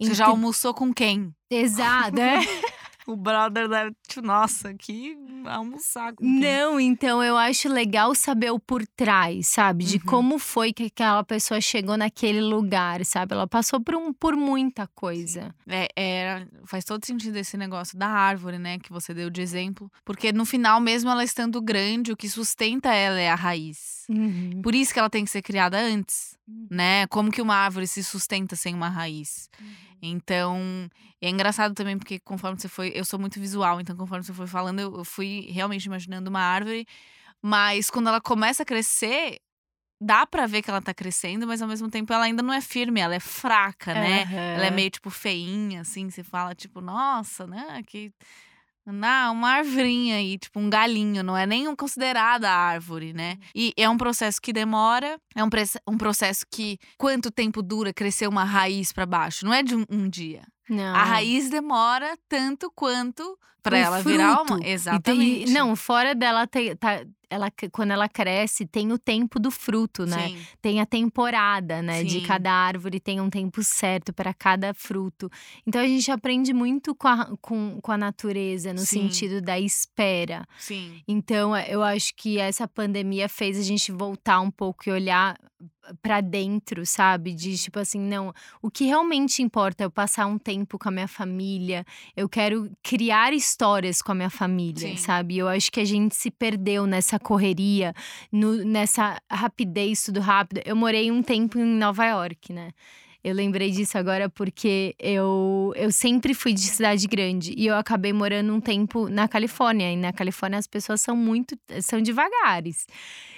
Você 0.00 0.14
já 0.14 0.24
Ente- 0.24 0.30
almoçou 0.30 0.74
com 0.74 0.92
quem? 0.92 1.32
Exato, 1.50 2.18
é. 2.20 2.38
O 3.06 3.16
brother 3.16 3.68
deve, 3.68 3.94
tipo, 4.08 4.26
nossa, 4.26 4.72
que 4.72 5.14
almoçar 5.44 6.14
com? 6.14 6.24
Não, 6.24 6.80
então 6.80 7.22
eu 7.22 7.36
acho 7.36 7.68
legal 7.68 8.14
saber 8.14 8.50
o 8.50 8.58
por 8.58 8.86
trás, 8.96 9.48
sabe? 9.48 9.84
De 9.84 9.96
Uhum. 9.96 10.02
como 10.06 10.38
foi 10.38 10.72
que 10.72 10.84
aquela 10.84 11.22
pessoa 11.22 11.60
chegou 11.60 11.96
naquele 11.98 12.40
lugar, 12.40 13.04
sabe? 13.04 13.34
Ela 13.34 13.46
passou 13.46 13.78
por, 13.80 13.94
um, 13.94 14.12
por 14.12 14.34
muita 14.36 14.86
coisa. 14.94 15.54
É, 15.68 15.88
é, 15.96 16.46
faz 16.64 16.84
todo 16.84 17.04
sentido 17.04 17.36
esse 17.36 17.56
negócio 17.58 17.98
da 17.98 18.08
árvore, 18.08 18.58
né, 18.58 18.78
que 18.78 18.90
você 18.90 19.12
deu 19.12 19.28
de 19.28 19.42
exemplo. 19.42 19.90
Porque 20.04 20.32
no 20.32 20.46
final, 20.46 20.80
mesmo 20.80 21.10
ela 21.10 21.22
estando 21.24 21.60
grande, 21.60 22.10
o 22.10 22.16
que 22.16 22.28
sustenta 22.28 22.92
ela 22.94 23.20
é 23.20 23.28
a 23.28 23.34
raiz. 23.34 24.04
Uhum. 24.08 24.60
Por 24.62 24.74
isso 24.74 24.92
que 24.94 24.98
ela 24.98 25.10
tem 25.10 25.24
que 25.24 25.30
ser 25.30 25.42
criada 25.42 25.78
antes, 25.78 26.36
né? 26.70 27.06
Como 27.08 27.30
que 27.30 27.40
uma 27.42 27.54
árvore 27.54 27.86
se 27.86 28.02
sustenta 28.02 28.56
sem 28.56 28.74
uma 28.74 28.88
raiz? 28.88 29.48
Então, 30.06 30.88
é 31.20 31.28
engraçado 31.28 31.74
também, 31.74 31.98
porque 31.98 32.18
conforme 32.20 32.60
você 32.60 32.68
foi. 32.68 32.92
Eu 32.94 33.04
sou 33.04 33.18
muito 33.18 33.40
visual, 33.40 33.80
então 33.80 33.96
conforme 33.96 34.24
você 34.24 34.32
foi 34.32 34.46
falando, 34.46 34.80
eu, 34.80 34.94
eu 34.98 35.04
fui 35.04 35.48
realmente 35.50 35.84
imaginando 35.86 36.28
uma 36.30 36.40
árvore. 36.40 36.86
Mas 37.42 37.90
quando 37.90 38.08
ela 38.08 38.20
começa 38.20 38.62
a 38.62 38.66
crescer, 38.66 39.38
dá 40.00 40.26
pra 40.26 40.46
ver 40.46 40.62
que 40.62 40.70
ela 40.70 40.82
tá 40.82 40.92
crescendo, 40.94 41.46
mas 41.46 41.62
ao 41.62 41.68
mesmo 41.68 41.90
tempo 41.90 42.12
ela 42.12 42.24
ainda 42.24 42.42
não 42.42 42.52
é 42.52 42.60
firme, 42.60 43.00
ela 43.00 43.14
é 43.14 43.20
fraca, 43.20 43.94
né? 43.94 44.24
Ela 44.56 44.66
é 44.66 44.70
meio, 44.70 44.90
tipo, 44.90 45.10
feinha, 45.10 45.80
assim. 45.82 46.10
Você 46.10 46.22
fala, 46.22 46.54
tipo, 46.54 46.80
nossa, 46.80 47.46
né? 47.46 47.82
Que. 47.86 48.12
Não, 48.86 49.32
uma 49.32 49.48
arvorinha 49.52 50.16
aí, 50.16 50.38
tipo 50.38 50.60
um 50.60 50.68
galinho, 50.68 51.22
não 51.22 51.34
é 51.34 51.46
nem 51.46 51.74
considerada 51.74 52.50
árvore, 52.50 53.14
né? 53.14 53.38
E 53.54 53.72
é 53.78 53.88
um 53.88 53.96
processo 53.96 54.38
que 54.40 54.52
demora, 54.52 55.18
é 55.34 55.42
um, 55.42 55.48
um 55.88 55.96
processo 55.96 56.44
que 56.50 56.78
quanto 56.98 57.30
tempo 57.30 57.62
dura 57.62 57.94
crescer 57.94 58.28
uma 58.28 58.44
raiz 58.44 58.92
pra 58.92 59.06
baixo? 59.06 59.46
Não 59.46 59.54
é 59.54 59.62
de 59.62 59.74
um, 59.74 59.84
um 59.88 60.08
dia. 60.08 60.42
Não. 60.68 60.94
A 60.94 61.04
raiz 61.04 61.50
demora 61.50 62.16
tanto 62.28 62.70
quanto 62.74 63.38
pra 63.62 63.76
O 63.76 63.80
ela 63.80 64.02
virar 64.02 64.36
fruto. 64.36 64.52
uma. 64.54 64.60
E 64.60 64.62
tem- 64.62 64.72
Exatamente. 64.72 65.52
não, 65.52 65.74
fora 65.76 66.14
dela, 66.14 66.46
tem, 66.46 66.76
tá, 66.76 67.04
ela, 67.30 67.50
quando 67.72 67.90
ela 67.92 68.08
cresce, 68.08 68.66
tem 68.66 68.92
o 68.92 68.98
tempo 68.98 69.40
do 69.40 69.50
fruto, 69.50 70.04
né? 70.06 70.28
Sim. 70.28 70.46
Tem 70.62 70.80
a 70.80 70.86
temporada, 70.86 71.80
né? 71.82 72.04
De 72.04 72.20
Sim. 72.20 72.26
cada 72.26 72.52
árvore 72.52 73.00
tem 73.00 73.20
um 73.20 73.28
tempo 73.30 73.62
certo 73.62 74.12
para 74.12 74.32
cada 74.34 74.72
fruto. 74.74 75.30
Então 75.66 75.80
a 75.80 75.86
gente 75.86 76.10
aprende 76.10 76.52
muito 76.52 76.94
com 76.94 77.08
a, 77.08 77.36
com, 77.40 77.80
com 77.82 77.90
a 77.92 77.96
natureza, 77.98 78.72
no 78.72 78.80
Sim. 78.80 79.08
sentido 79.08 79.40
da 79.40 79.58
espera. 79.58 80.46
Sim. 80.58 81.02
Então, 81.08 81.56
eu 81.56 81.82
acho 81.82 82.14
que 82.16 82.38
essa 82.38 82.68
pandemia 82.68 83.28
fez 83.28 83.58
a 83.58 83.62
gente 83.62 83.90
voltar 83.90 84.40
um 84.40 84.50
pouco 84.50 84.88
e 84.88 84.92
olhar 84.92 85.36
pra 86.02 86.20
dentro, 86.20 86.84
sabe? 86.86 87.32
De 87.34 87.56
tipo 87.56 87.78
assim, 87.78 88.00
não, 88.00 88.32
o 88.62 88.70
que 88.70 88.84
realmente 88.84 89.42
importa 89.42 89.84
é 89.84 89.86
eu 89.86 89.90
passar 89.90 90.26
um 90.26 90.38
tempo 90.38 90.78
com 90.78 90.88
a 90.88 90.92
minha 90.92 91.08
família, 91.08 91.84
eu 92.16 92.28
quero 92.28 92.70
criar 92.82 93.32
histórias 93.32 94.00
com 94.02 94.12
a 94.12 94.14
minha 94.14 94.30
família, 94.30 94.88
Sim. 94.88 94.96
sabe? 94.96 95.38
Eu 95.38 95.48
acho 95.48 95.70
que 95.70 95.80
a 95.80 95.84
gente 95.84 96.14
se 96.14 96.30
perdeu 96.30 96.86
nessa 96.86 97.18
correria, 97.18 97.94
no- 98.32 98.64
nessa 98.64 99.20
rapidez, 99.30 100.04
tudo 100.04 100.20
rápido. 100.20 100.60
Eu 100.64 100.76
morei 100.76 101.10
um 101.10 101.22
tempo 101.22 101.58
em 101.58 101.64
Nova 101.64 102.04
York, 102.06 102.52
né? 102.52 102.70
Eu 103.22 103.34
lembrei 103.34 103.70
disso 103.70 103.96
agora 103.96 104.28
porque 104.28 104.94
eu, 104.98 105.72
eu 105.76 105.90
sempre 105.90 106.34
fui 106.34 106.52
de 106.52 106.60
cidade 106.60 107.06
grande 107.06 107.54
e 107.56 107.66
eu 107.66 107.74
acabei 107.74 108.12
morando 108.12 108.52
um 108.52 108.60
tempo 108.60 109.08
na 109.08 109.26
Califórnia. 109.26 109.90
E 109.90 109.96
na 109.96 110.12
Califórnia 110.12 110.58
as 110.58 110.66
pessoas 110.66 111.00
são 111.00 111.16
muito. 111.16 111.56
são 111.80 112.02
devagares. 112.02 112.86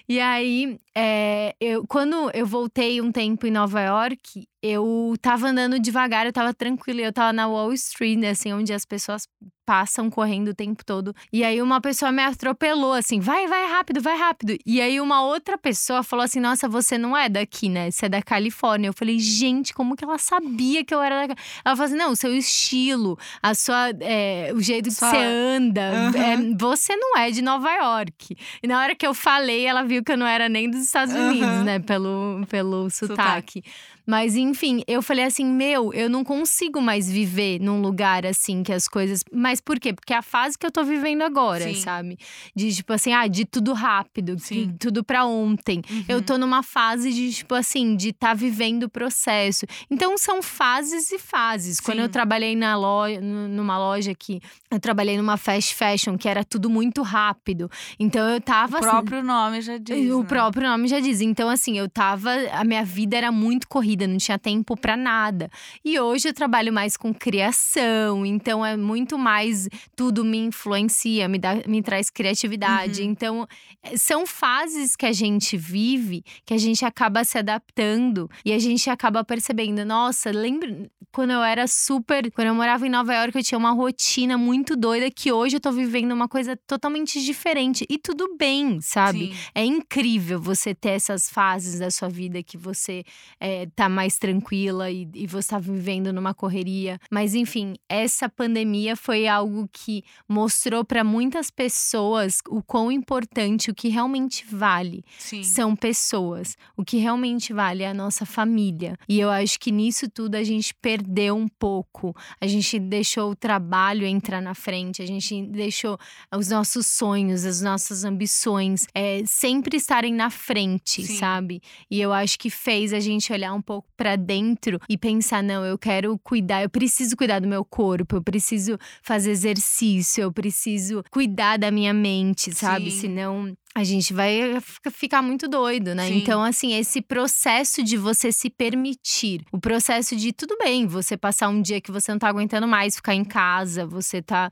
E 0.08 0.20
aí, 0.20 0.78
é, 0.94 1.54
eu, 1.60 1.86
quando 1.86 2.30
eu 2.32 2.46
voltei 2.46 3.00
um 3.00 3.10
tempo 3.10 3.46
em 3.46 3.50
Nova 3.50 3.80
York, 3.80 4.46
eu 4.62 5.14
tava 5.20 5.48
andando 5.48 5.78
devagar, 5.78 6.26
eu 6.26 6.32
tava 6.32 6.54
tranquila, 6.54 7.00
eu 7.00 7.12
tava 7.12 7.32
na 7.32 7.46
Wall 7.46 7.72
Street, 7.72 8.18
né, 8.18 8.30
assim, 8.30 8.52
onde 8.52 8.72
as 8.72 8.84
pessoas 8.84 9.28
passam 9.66 10.08
correndo 10.08 10.48
o 10.48 10.54
tempo 10.54 10.84
todo. 10.84 11.14
E 11.32 11.42
aí 11.42 11.60
uma 11.60 11.80
pessoa 11.80 12.12
me 12.12 12.22
atropelou, 12.22 12.92
assim, 12.92 13.18
vai, 13.18 13.48
vai 13.48 13.66
rápido, 13.66 14.00
vai 14.00 14.16
rápido. 14.16 14.56
E 14.64 14.80
aí 14.80 15.00
uma 15.00 15.24
outra 15.24 15.58
pessoa 15.58 16.04
falou 16.04 16.24
assim: 16.24 16.38
Nossa, 16.38 16.68
você 16.68 16.96
não 16.96 17.16
é 17.16 17.28
daqui, 17.28 17.68
né? 17.68 17.90
Você 17.90 18.06
é 18.06 18.08
da 18.08 18.22
Califórnia. 18.22 18.88
Eu 18.88 18.92
falei, 18.92 19.18
gente, 19.18 19.74
como 19.74 19.96
que 19.96 20.04
ela 20.04 20.18
sabia 20.18 20.84
que 20.84 20.94
eu 20.94 21.02
era 21.02 21.26
da 21.26 21.34
Ela 21.64 21.76
falou 21.76 21.84
assim: 21.84 21.96
não, 21.96 22.12
o 22.12 22.16
seu 22.16 22.34
estilo, 22.34 23.18
a 23.42 23.54
sua. 23.54 23.90
é, 24.00 24.52
o 24.54 24.60
jeito 24.60 24.88
que 24.88 24.94
você 24.94 25.16
anda. 25.16 25.82
Aham. 25.82 26.16
é, 26.16 26.36
você 26.56 26.94
não 26.94 27.18
é 27.18 27.30
de 27.32 27.42
Nova 27.42 27.70
York. 27.72 28.36
E 28.62 28.68
na 28.68 28.80
hora 28.80 28.94
que 28.94 29.06
eu 29.06 29.12
falei, 29.12 29.66
ela 29.66 29.82
viu 29.82 29.95
que 30.02 30.12
eu 30.12 30.16
não 30.16 30.26
era 30.26 30.48
nem 30.48 30.70
dos 30.70 30.80
Estados 30.80 31.14
Unidos, 31.14 31.48
Aham. 31.48 31.64
né? 31.64 31.78
Pelo, 31.78 32.46
pelo 32.48 32.90
sotaque. 32.90 33.62
Mas 34.06 34.36
enfim, 34.36 34.82
eu 34.86 35.02
falei 35.02 35.24
assim: 35.24 35.44
meu, 35.44 35.92
eu 35.92 36.08
não 36.08 36.22
consigo 36.22 36.80
mais 36.80 37.10
viver 37.10 37.58
num 37.60 37.80
lugar 37.80 38.24
assim 38.24 38.62
que 38.62 38.72
as 38.72 38.86
coisas. 38.86 39.22
Mas 39.32 39.60
por 39.60 39.80
quê? 39.80 39.92
Porque 39.92 40.12
é 40.12 40.16
a 40.16 40.22
fase 40.22 40.56
que 40.58 40.64
eu 40.66 40.70
tô 40.70 40.84
vivendo 40.84 41.22
agora, 41.22 41.64
Sim. 41.64 41.74
sabe? 41.74 42.18
De 42.54 42.74
tipo 42.74 42.92
assim, 42.92 43.12
ah, 43.12 43.26
de 43.26 43.44
tudo 43.44 43.72
rápido, 43.72 44.38
Sim. 44.38 44.68
de 44.68 44.72
tudo 44.74 45.02
pra 45.04 45.24
ontem. 45.26 45.82
Eu 46.08 46.18
Uhum. 46.18 46.22
tô 46.22 46.38
numa 46.38 46.62
fase 46.62 47.12
de, 47.12 47.32
tipo 47.32 47.54
assim, 47.54 47.96
de 47.96 48.10
estar 48.10 48.28
tá 48.28 48.34
vivendo 48.34 48.84
o 48.84 48.88
processo. 48.88 49.66
Então 49.90 50.16
são 50.16 50.40
fases 50.42 51.10
e 51.10 51.18
fases. 51.18 51.80
Quando 51.80 51.98
Sim. 51.98 52.02
eu 52.04 52.08
trabalhei 52.08 52.54
na 52.54 52.76
loja, 52.76 53.20
numa 53.20 53.78
loja 53.78 54.12
aqui, 54.12 54.40
eu 54.70 54.78
trabalhei 54.78 55.16
numa 55.16 55.36
fast 55.36 55.74
fashion, 55.74 56.16
que 56.16 56.28
era 56.28 56.44
tudo 56.44 56.70
muito 56.70 57.02
rápido. 57.02 57.70
Então 57.98 58.28
eu 58.28 58.40
tava 58.40 58.74
O 58.76 58.78
assim, 58.78 58.88
próprio 58.88 59.22
nome 59.22 59.60
já 59.60 59.78
diz. 59.78 60.10
o 60.12 60.20
né? 60.20 60.26
próprio 60.28 60.68
nome 60.68 60.86
já 60.88 61.00
diz. 61.00 61.20
Então, 61.20 61.48
assim, 61.48 61.76
eu 61.78 61.88
tava. 61.88 62.30
A 62.52 62.62
minha 62.64 62.84
vida 62.84 63.16
era 63.16 63.32
muito 63.32 63.66
corrida, 63.68 63.95
não 64.04 64.16
tinha 64.16 64.36
tempo 64.36 64.76
pra 64.76 64.96
nada. 64.96 65.48
E 65.84 66.00
hoje 66.00 66.28
eu 66.28 66.34
trabalho 66.34 66.72
mais 66.72 66.96
com 66.96 67.14
criação, 67.14 68.26
então 68.26 68.66
é 68.66 68.76
muito 68.76 69.16
mais. 69.16 69.68
Tudo 69.94 70.24
me 70.24 70.38
influencia, 70.38 71.28
me, 71.28 71.38
dá, 71.38 71.62
me 71.68 71.80
traz 71.82 72.10
criatividade. 72.10 73.02
Uhum. 73.02 73.10
Então, 73.10 73.48
são 73.96 74.26
fases 74.26 74.96
que 74.96 75.06
a 75.06 75.12
gente 75.12 75.56
vive 75.56 76.24
que 76.44 76.54
a 76.54 76.58
gente 76.58 76.84
acaba 76.84 77.24
se 77.24 77.38
adaptando 77.38 78.28
e 78.44 78.52
a 78.52 78.58
gente 78.58 78.90
acaba 78.90 79.24
percebendo. 79.24 79.84
Nossa, 79.84 80.30
lembra 80.30 80.90
quando 81.12 81.30
eu 81.30 81.42
era 81.42 81.66
super. 81.66 82.30
Quando 82.32 82.48
eu 82.48 82.54
morava 82.54 82.86
em 82.86 82.90
Nova 82.90 83.14
York, 83.14 83.36
eu 83.36 83.42
tinha 83.42 83.58
uma 83.58 83.72
rotina 83.72 84.36
muito 84.36 84.76
doida 84.76 85.10
que 85.10 85.32
hoje 85.32 85.56
eu 85.56 85.60
tô 85.60 85.72
vivendo 85.72 86.12
uma 86.12 86.28
coisa 86.28 86.56
totalmente 86.66 87.22
diferente. 87.24 87.86
E 87.88 87.98
tudo 87.98 88.36
bem, 88.36 88.80
sabe? 88.80 89.28
Sim. 89.28 89.34
É 89.54 89.64
incrível 89.64 90.40
você 90.40 90.74
ter 90.74 90.90
essas 90.90 91.28
fases 91.30 91.78
da 91.78 91.90
sua 91.90 92.08
vida 92.08 92.42
que 92.42 92.56
você 92.56 93.04
é, 93.40 93.66
tá 93.74 93.85
mais 93.88 94.18
tranquila 94.18 94.90
e, 94.90 95.08
e 95.14 95.26
você 95.26 95.50
tá 95.50 95.58
vivendo 95.58 96.12
numa 96.12 96.34
correria. 96.34 96.98
Mas 97.10 97.34
enfim, 97.34 97.74
essa 97.88 98.28
pandemia 98.28 98.96
foi 98.96 99.26
algo 99.26 99.68
que 99.72 100.02
mostrou 100.28 100.84
para 100.84 101.04
muitas 101.04 101.50
pessoas 101.50 102.38
o 102.48 102.62
quão 102.62 102.90
importante, 102.90 103.70
o 103.70 103.74
que 103.74 103.88
realmente 103.88 104.44
vale 104.50 105.04
Sim. 105.18 105.42
são 105.42 105.76
pessoas. 105.76 106.56
O 106.76 106.84
que 106.84 106.96
realmente 106.96 107.52
vale 107.52 107.82
é 107.82 107.88
a 107.88 107.94
nossa 107.94 108.24
família. 108.24 108.96
E 109.08 109.20
eu 109.20 109.30
acho 109.30 109.58
que 109.58 109.70
nisso 109.70 110.08
tudo 110.08 110.34
a 110.34 110.42
gente 110.42 110.74
perdeu 110.74 111.36
um 111.36 111.48
pouco. 111.48 112.14
A 112.40 112.46
gente 112.46 112.78
deixou 112.78 113.30
o 113.30 113.36
trabalho 113.36 114.06
entrar 114.06 114.40
na 114.40 114.54
frente, 114.54 115.02
a 115.02 115.06
gente 115.06 115.46
deixou 115.46 115.98
os 116.34 116.48
nossos 116.48 116.86
sonhos, 116.86 117.44
as 117.44 117.60
nossas 117.60 118.04
ambições 118.04 118.86
é, 118.94 119.22
sempre 119.26 119.76
estarem 119.76 120.12
na 120.12 120.30
frente, 120.30 121.04
Sim. 121.04 121.16
sabe? 121.16 121.60
E 121.90 122.00
eu 122.00 122.12
acho 122.12 122.38
que 122.38 122.50
fez 122.50 122.92
a 122.92 123.00
gente 123.00 123.32
olhar 123.32 123.52
um 123.52 123.62
pouco 123.62 123.75
pra 123.96 124.16
dentro 124.16 124.80
e 124.88 124.96
pensar: 124.96 125.42
não, 125.42 125.64
eu 125.64 125.78
quero 125.78 126.18
cuidar, 126.18 126.62
eu 126.62 126.70
preciso 126.70 127.16
cuidar 127.16 127.40
do 127.40 127.48
meu 127.48 127.64
corpo, 127.64 128.16
eu 128.16 128.22
preciso 128.22 128.78
fazer 129.02 129.30
exercício, 129.30 130.22
eu 130.22 130.32
preciso 130.32 131.02
cuidar 131.10 131.58
da 131.58 131.70
minha 131.70 131.94
mente, 131.94 132.54
sabe? 132.54 132.90
Sim. 132.90 133.00
Senão 133.00 133.56
a 133.76 133.84
gente 133.84 134.14
vai 134.14 134.58
fica- 134.62 134.90
ficar 134.90 135.20
muito 135.20 135.46
doido, 135.46 135.94
né? 135.94 136.08
Sim. 136.08 136.16
Então, 136.16 136.42
assim, 136.42 136.72
esse 136.72 137.02
processo 137.02 137.82
de 137.82 137.98
você 137.98 138.32
se 138.32 138.48
permitir, 138.48 139.42
o 139.52 139.60
processo 139.60 140.16
de 140.16 140.32
tudo 140.32 140.56
bem, 140.58 140.86
você 140.86 141.14
passar 141.14 141.50
um 141.50 141.60
dia 141.60 141.78
que 141.78 141.92
você 141.92 142.10
não 142.10 142.18
tá 142.18 142.26
aguentando 142.26 142.66
mais 142.66 142.96
ficar 142.96 143.14
em 143.14 143.22
casa, 143.22 143.84
você 143.86 144.22
tá, 144.22 144.48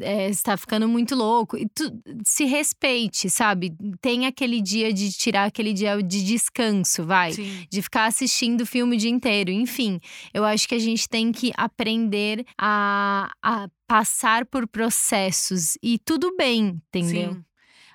é, 0.00 0.32
você 0.32 0.42
tá 0.42 0.56
ficando 0.56 0.88
muito 0.88 1.14
louco, 1.14 1.58
e 1.58 1.68
tu- 1.68 1.92
se 2.24 2.44
respeite, 2.44 3.28
sabe? 3.28 3.74
Tem 4.00 4.24
aquele 4.24 4.62
dia 4.62 4.90
de 4.90 5.12
tirar 5.12 5.44
aquele 5.44 5.74
dia 5.74 6.02
de 6.02 6.24
descanso, 6.24 7.04
vai 7.04 7.32
Sim. 7.34 7.66
de 7.70 7.82
ficar 7.82 8.06
assistindo 8.06 8.64
filme 8.64 8.96
o 8.96 8.98
dia 8.98 9.10
inteiro. 9.10 9.50
Enfim, 9.50 10.00
eu 10.32 10.44
acho 10.46 10.66
que 10.66 10.74
a 10.74 10.78
gente 10.78 11.06
tem 11.06 11.30
que 11.30 11.52
aprender 11.58 12.42
a, 12.58 13.30
a 13.42 13.68
passar 13.86 14.46
por 14.46 14.66
processos 14.66 15.76
e 15.82 15.98
tudo 15.98 16.34
bem, 16.38 16.80
entendeu? 16.88 17.34
Sim. 17.34 17.44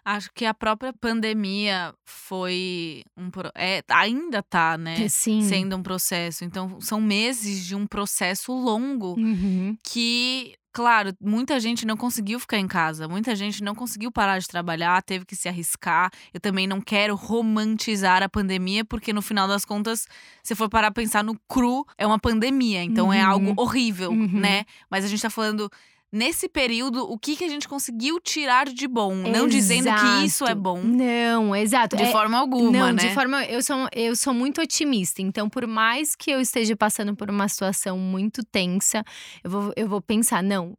Acho 0.04 0.30
que 0.34 0.46
a 0.46 0.54
própria 0.54 0.92
pandemia 0.94 1.94
foi 2.06 3.04
um. 3.16 3.30
É, 3.56 3.84
ainda 3.90 4.42
tá, 4.42 4.78
né? 4.78 5.08
Sim. 5.08 5.42
Sendo 5.44 5.76
um 5.78 5.84
processo. 5.84 6.44
Então, 6.44 6.82
são 6.82 7.00
meses 7.00 7.66
de 7.66 7.76
um 7.76 7.86
processo 7.86 8.52
longo 8.52 9.16
Uhum. 9.20 9.78
que, 9.84 10.56
claro, 10.74 11.14
muita 11.22 11.60
gente 11.60 11.86
não 11.86 11.96
conseguiu 11.96 12.40
ficar 12.40 12.58
em 12.58 12.68
casa, 12.68 13.08
muita 13.08 13.36
gente 13.36 13.64
não 13.64 13.76
conseguiu 13.76 14.12
parar 14.12 14.40
de 14.40 14.48
trabalhar, 14.48 15.04
teve 15.04 15.24
que 15.24 15.36
se 15.36 15.48
arriscar. 15.48 16.10
Eu 16.34 16.40
também 16.40 16.66
não 16.66 16.82
quero 16.82 17.16
romantizar 17.16 18.24
a 18.24 18.30
pandemia, 18.30 18.84
porque 18.84 19.14
no 19.14 19.22
final 19.22 19.48
das 19.48 19.64
contas, 19.66 20.08
se 20.44 20.56
for 20.56 20.68
parar 20.70 20.92
pensar 20.92 21.24
no 21.24 21.38
cru, 21.48 21.86
é 21.98 22.08
uma 22.08 22.18
pandemia, 22.20 22.84
então 22.84 23.14
é 23.14 23.24
Uhum. 23.24 23.32
algo 23.32 23.54
horrível, 23.56 24.10
Uhum. 24.12 24.40
né? 24.40 24.66
Mas 24.90 25.06
a 25.06 25.08
gente 25.08 25.22
tá 25.22 25.30
falando. 25.30 25.70
Nesse 26.14 26.50
período, 26.50 27.10
o 27.10 27.18
que, 27.18 27.38
que 27.38 27.44
a 27.46 27.48
gente 27.48 27.68
conseguiu 27.70 28.20
tirar 28.20 28.66
de 28.66 28.86
bom? 28.86 29.16
Não 29.16 29.48
dizendo 29.48 29.86
que 29.86 30.26
isso 30.26 30.44
é 30.44 30.48
Exato. 30.48 30.62
bom. 30.62 30.82
Não, 30.84 31.56
exato. 31.56 31.96
De 31.96 32.04
É- 32.04 32.12
forma 32.12 32.38
alguma, 32.38 32.70
não, 32.70 32.92
né? 32.92 33.08
de 33.08 33.14
forma. 33.14 33.46
Eu 33.46 33.64
sou, 33.64 33.88
eu 33.94 34.14
sou 34.16 34.34
muito 34.34 34.60
otimista. 34.62 35.22
Então, 35.22 35.50
por 35.50 35.66
mais 35.66 36.14
que 36.14 36.30
eu 36.30 36.42
esteja 36.42 36.76
passando 36.76 37.16
por 37.16 37.30
uma 37.30 37.48
situação 37.48 37.98
muito 37.98 38.44
tensa, 38.44 39.06
eu 39.42 39.50
vou, 39.50 39.74
eu 39.78 39.88
vou 39.88 40.02
pensar, 40.02 40.44
não. 40.44 40.74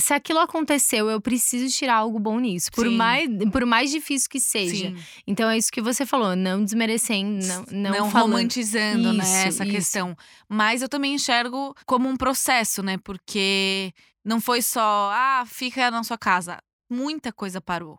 se 0.00 0.14
aquilo 0.14 0.38
aconteceu, 0.38 1.10
eu 1.10 1.20
preciso 1.20 1.74
tirar 1.76 1.96
algo 1.96 2.18
bom 2.18 2.38
nisso. 2.38 2.70
Por, 2.72 2.86
Sim. 2.86 2.96
mais, 2.96 3.28
por 3.52 3.66
mais 3.66 3.90
difícil 3.90 4.28
que 4.30 4.38
seja. 4.40 4.88
Sim. 4.90 4.96
Então 5.26 5.50
é 5.50 5.58
isso 5.58 5.70
que 5.72 5.82
você 5.82 6.06
falou, 6.06 6.34
não 6.36 6.64
desmerecendo, 6.64 7.44
não, 7.46 7.64
não, 7.70 7.90
não 7.90 8.10
falando. 8.10 8.32
romantizando, 8.32 9.12
né, 9.12 9.22
Isso, 9.24 9.48
essa 9.48 9.64
isso. 9.64 9.72
questão. 9.74 10.16
Mas 10.48 10.80
eu 10.82 10.88
também 10.88 11.14
enxergo 11.14 11.74
como 11.84 12.08
um 12.08 12.16
processo, 12.16 12.82
né? 12.82 12.96
Porque 13.02 13.92
não 14.26 14.40
foi 14.40 14.60
só, 14.60 15.10
ah, 15.12 15.44
fica 15.46 15.90
na 15.90 16.02
sua 16.02 16.18
casa. 16.18 16.58
Muita 16.90 17.32
coisa 17.32 17.60
parou 17.60 17.98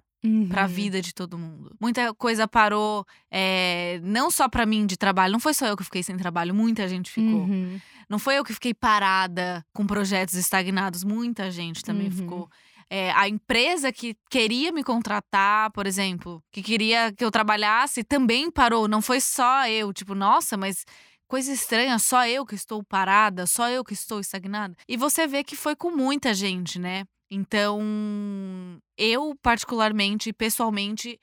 pra 0.49 0.63
Uhum. 0.63 0.67
vida 0.67 1.01
de 1.01 1.13
todo 1.13 1.37
mundo. 1.37 1.73
Muita 1.79 2.13
coisa 2.13 2.47
parou, 2.47 3.05
é, 3.31 3.99
não 4.03 4.29
só 4.29 4.49
pra 4.49 4.65
mim 4.65 4.85
de 4.85 4.97
trabalho. 4.97 5.31
Não 5.31 5.39
foi 5.39 5.53
só 5.53 5.65
eu 5.67 5.77
que 5.77 5.83
fiquei 5.85 6.03
sem 6.03 6.17
trabalho, 6.17 6.53
muita 6.53 6.87
gente 6.89 7.09
ficou. 7.09 7.41
Uhum. 7.43 7.79
Não 8.09 8.19
foi 8.19 8.37
eu 8.37 8.43
que 8.43 8.53
fiquei 8.53 8.73
parada 8.73 9.65
com 9.73 9.85
projetos 9.87 10.35
estagnados, 10.35 11.03
muita 11.03 11.49
gente 11.49 11.81
também 11.83 12.07
Uhum. 12.07 12.11
ficou. 12.11 12.49
É, 12.89 13.11
a 13.11 13.27
empresa 13.27 13.91
que 13.91 14.15
queria 14.29 14.71
me 14.71 14.83
contratar, 14.83 15.71
por 15.71 15.85
exemplo, 15.85 16.41
que 16.51 16.61
queria 16.63 17.11
que 17.11 17.23
eu 17.23 17.29
trabalhasse, 17.31 18.03
também 18.03 18.49
parou. 18.49 18.87
Não 18.87 19.01
foi 19.01 19.19
só 19.21 19.67
eu, 19.67 19.91
tipo, 19.93 20.15
nossa, 20.15 20.55
mas 20.57 20.85
coisa 21.27 21.51
estranha, 21.51 21.99
só 21.99 22.25
eu 22.27 22.45
que 22.45 22.55
estou 22.55 22.83
parada, 22.83 23.45
só 23.45 23.69
eu 23.69 23.83
que 23.83 23.93
estou 23.93 24.19
estagnada. 24.19 24.75
E 24.87 24.97
você 24.97 25.27
vê 25.27 25.43
que 25.43 25.55
foi 25.55 25.75
com 25.75 25.91
muita 25.91 26.33
gente, 26.33 26.79
né? 26.79 27.05
Então, 27.29 27.79
eu, 28.97 29.35
particularmente, 29.41 30.31
pessoalmente, 30.31 31.19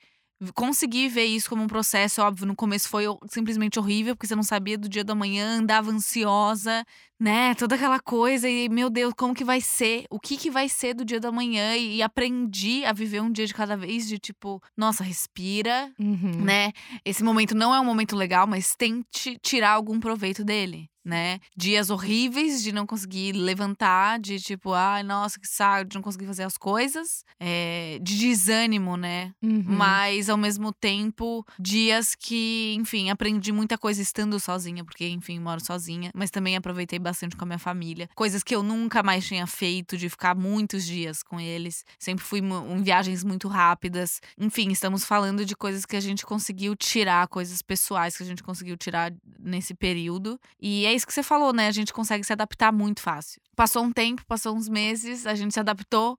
consegui 0.53 1.07
ver 1.07 1.25
isso 1.25 1.49
como 1.49 1.63
um 1.63 1.67
processo. 1.67 2.21
Óbvio, 2.21 2.45
no 2.45 2.55
começo 2.55 2.87
foi 2.89 3.05
simplesmente 3.29 3.79
horrível, 3.79 4.15
porque 4.15 4.27
você 4.27 4.35
não 4.35 4.43
sabia 4.43 4.77
do 4.77 4.87
dia 4.89 5.03
da 5.03 5.15
manhã, 5.15 5.59
andava 5.59 5.91
ansiosa, 5.91 6.85
né? 7.19 7.53
Toda 7.55 7.75
aquela 7.75 7.99
coisa. 7.99 8.49
E, 8.49 8.67
meu 8.69 8.89
Deus, 8.89 9.13
como 9.17 9.33
que 9.33 9.43
vai 9.43 9.61
ser? 9.61 10.05
O 10.09 10.19
que 10.19 10.37
que 10.37 10.49
vai 10.51 10.67
ser 10.69 10.93
do 10.93 11.05
dia 11.05 11.19
da 11.19 11.31
manhã? 11.31 11.75
E, 11.75 11.97
e 11.97 12.01
aprendi 12.01 12.83
a 12.85 12.93
viver 12.93 13.21
um 13.21 13.31
dia 13.31 13.45
de 13.45 13.53
cada 13.53 13.75
vez, 13.77 14.07
de 14.07 14.17
tipo, 14.19 14.61
nossa, 14.77 15.03
respira, 15.03 15.91
Uhum. 15.99 16.41
né? 16.43 16.71
Esse 17.03 17.23
momento 17.23 17.55
não 17.55 17.73
é 17.73 17.79
um 17.79 17.85
momento 17.85 18.15
legal, 18.15 18.45
mas 18.47 18.75
tente 18.75 19.37
tirar 19.41 19.71
algum 19.71 19.99
proveito 19.99 20.43
dele, 20.43 20.89
né? 21.05 21.39
Dias 21.55 21.91
horríveis 21.91 22.63
de 22.63 22.71
não 22.71 22.87
conseguir 22.87 23.33
levantar, 23.33 24.19
de 24.19 24.39
tipo, 24.39 24.73
ai, 24.73 25.03
nossa, 25.03 25.39
que 25.39 25.47
saco, 25.47 25.89
de 25.89 25.95
não 25.95 26.01
conseguir 26.01 26.25
fazer 26.25 26.43
as 26.43 26.57
coisas, 26.57 27.23
é, 27.39 27.99
de 28.01 28.17
desânimo, 28.17 28.97
né? 28.97 29.31
Uhum. 29.41 29.63
Mas 29.67 30.29
ao 30.29 30.37
mesmo 30.37 30.73
tempo, 30.73 31.45
dias 31.59 32.15
que, 32.15 32.73
enfim, 32.77 33.11
aprendi 33.11 33.51
muita 33.51 33.77
coisa 33.77 34.01
estando 34.01 34.39
sozinha, 34.39 34.83
porque, 34.83 35.07
enfim, 35.07 35.39
moro 35.39 35.63
sozinha, 35.63 36.09
mas 36.15 36.31
também 36.31 36.55
aproveitei 36.55 36.97
bastante 36.97 37.35
com 37.35 37.43
a 37.43 37.47
minha 37.47 37.59
família. 37.59 38.09
Coisas 38.15 38.41
que 38.41 38.55
eu 38.55 38.63
nunca 38.63 39.03
mais 39.03 39.27
tinha 39.27 39.45
feito, 39.45 39.95
de 39.95 40.09
ficar 40.09 40.35
muitos 40.35 40.85
dias 40.85 41.21
com 41.21 41.39
eles. 41.39 41.85
Sempre 41.99 42.25
fui 42.25 42.39
em 42.39 42.81
viagens 42.81 43.23
muito 43.23 43.47
rápidas. 43.47 44.19
Enfim, 44.37 44.71
estamos 44.71 45.05
falando 45.05 45.45
de 45.45 45.55
coisas 45.55 45.85
que 45.85 45.95
a 45.95 45.99
gente 45.99 46.25
conseguiu 46.25 46.75
tirar, 46.75 47.27
coisas 47.27 47.61
pessoais 47.61 48.17
que 48.17 48.23
a 48.23 48.25
gente 48.25 48.41
conseguiu 48.41 48.75
tirar 48.75 49.13
nesse 49.39 49.75
período. 49.75 50.39
E 50.59 50.85
é 50.85 50.94
isso 50.95 51.05
que 51.05 51.13
você 51.13 51.23
falou, 51.23 51.53
né? 51.53 51.67
A 51.67 51.71
gente 51.71 51.93
consegue 51.93 52.23
se 52.23 52.33
adaptar 52.33 52.71
muito 52.71 53.01
fácil. 53.01 53.41
Passou 53.55 53.83
um 53.83 53.91
tempo, 53.91 54.25
passou 54.25 54.55
uns 54.55 54.67
meses, 54.69 55.25
a 55.25 55.35
gente 55.35 55.53
se 55.53 55.59
adaptou. 55.59 56.17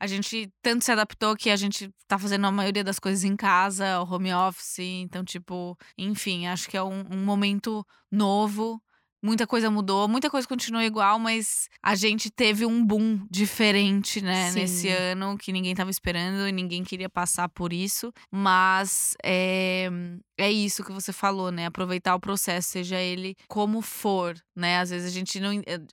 A 0.00 0.06
gente 0.06 0.52
tanto 0.60 0.84
se 0.84 0.92
adaptou 0.92 1.36
que 1.36 1.50
a 1.50 1.56
gente 1.56 1.90
tá 2.08 2.18
fazendo 2.18 2.46
a 2.46 2.52
maioria 2.52 2.82
das 2.82 2.98
coisas 2.98 3.24
em 3.24 3.36
casa, 3.36 4.00
home 4.02 4.32
office. 4.34 4.80
Então, 4.80 5.24
tipo, 5.24 5.76
enfim, 5.96 6.46
acho 6.46 6.68
que 6.68 6.76
é 6.76 6.82
um, 6.82 7.04
um 7.10 7.24
momento 7.24 7.86
novo. 8.10 8.82
Muita 9.24 9.46
coisa 9.46 9.70
mudou, 9.70 10.06
muita 10.06 10.28
coisa 10.28 10.46
continua 10.46 10.84
igual, 10.84 11.18
mas 11.18 11.70
a 11.82 11.94
gente 11.94 12.30
teve 12.30 12.66
um 12.66 12.84
boom 12.84 13.26
diferente, 13.30 14.20
né, 14.20 14.50
Sim. 14.50 14.60
nesse 14.60 14.88
ano, 14.90 15.38
que 15.38 15.50
ninguém 15.50 15.74
tava 15.74 15.90
esperando 15.90 16.46
e 16.46 16.52
ninguém 16.52 16.84
queria 16.84 17.08
passar 17.08 17.48
por 17.48 17.72
isso. 17.72 18.12
Mas 18.30 19.16
é, 19.24 19.88
é 20.36 20.52
isso 20.52 20.84
que 20.84 20.92
você 20.92 21.10
falou, 21.10 21.50
né? 21.50 21.64
Aproveitar 21.64 22.14
o 22.14 22.20
processo, 22.20 22.68
seja 22.68 23.00
ele 23.00 23.34
como 23.48 23.80
for, 23.80 24.36
né? 24.54 24.78
Às 24.78 24.90
vezes 24.90 25.08
a 25.08 25.10
gente 25.12 25.40
não. 25.40 25.50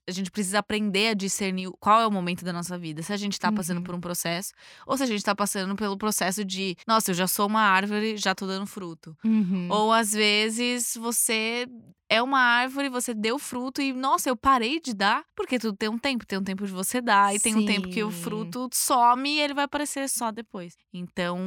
A 0.08 0.12
gente 0.12 0.30
precisa 0.32 0.60
aprender 0.60 1.10
a 1.10 1.13
discernir 1.13 1.69
qual 1.80 2.02
é 2.02 2.08
o 2.08 2.12
momento 2.12 2.43
da 2.45 2.54
nossa 2.54 2.78
vida. 2.78 3.02
Se 3.02 3.12
a 3.13 3.17
gente 3.17 3.39
tá 3.39 3.52
passando 3.52 3.78
Uhum. 3.78 3.84
por 3.84 3.95
um 3.95 4.02
processo, 4.02 4.52
ou 4.86 4.95
se 4.97 5.04
a 5.04 5.08
gente 5.08 5.24
tá 5.24 5.36
passando 5.36 5.76
pelo 5.76 5.97
processo 5.97 6.45
de, 6.45 6.76
nossa, 6.88 7.12
eu 7.12 7.15
já 7.15 7.28
sou 7.28 7.47
uma 7.47 7.62
árvore, 7.62 8.17
já 8.17 8.36
tô 8.36 8.45
dando 8.47 8.65
fruto. 8.67 9.15
Uhum. 9.24 9.67
Ou 9.69 9.91
às 9.91 10.12
vezes 10.13 10.95
você 11.00 11.65
é 12.10 12.21
uma 12.21 12.39
árvore, 12.39 12.89
você 12.89 13.13
deu 13.13 13.39
fruto 13.39 13.82
e, 13.82 13.93
nossa, 13.93 14.28
eu 14.30 14.36
parei 14.36 14.82
de 14.82 14.93
dar, 14.93 15.24
porque 15.34 15.58
tudo 15.58 15.78
tem 15.78 15.88
um 15.88 15.97
tempo. 15.97 16.26
Tem 16.28 16.38
um 16.38 16.43
tempo 16.43 16.65
de 16.65 16.71
você 16.74 17.00
dar 17.02 17.34
e 17.34 17.39
tem 17.39 17.56
um 17.56 17.65
tempo 17.65 17.88
que 17.89 18.04
o 18.04 18.12
Sim. 18.12 18.21
fruto 18.21 18.69
some 18.74 19.30
e 19.30 19.39
ele 19.39 19.54
vai 19.54 19.63
aparecer 19.63 20.10
só 20.10 20.30
depois. 20.30 20.76
Então, 20.93 21.39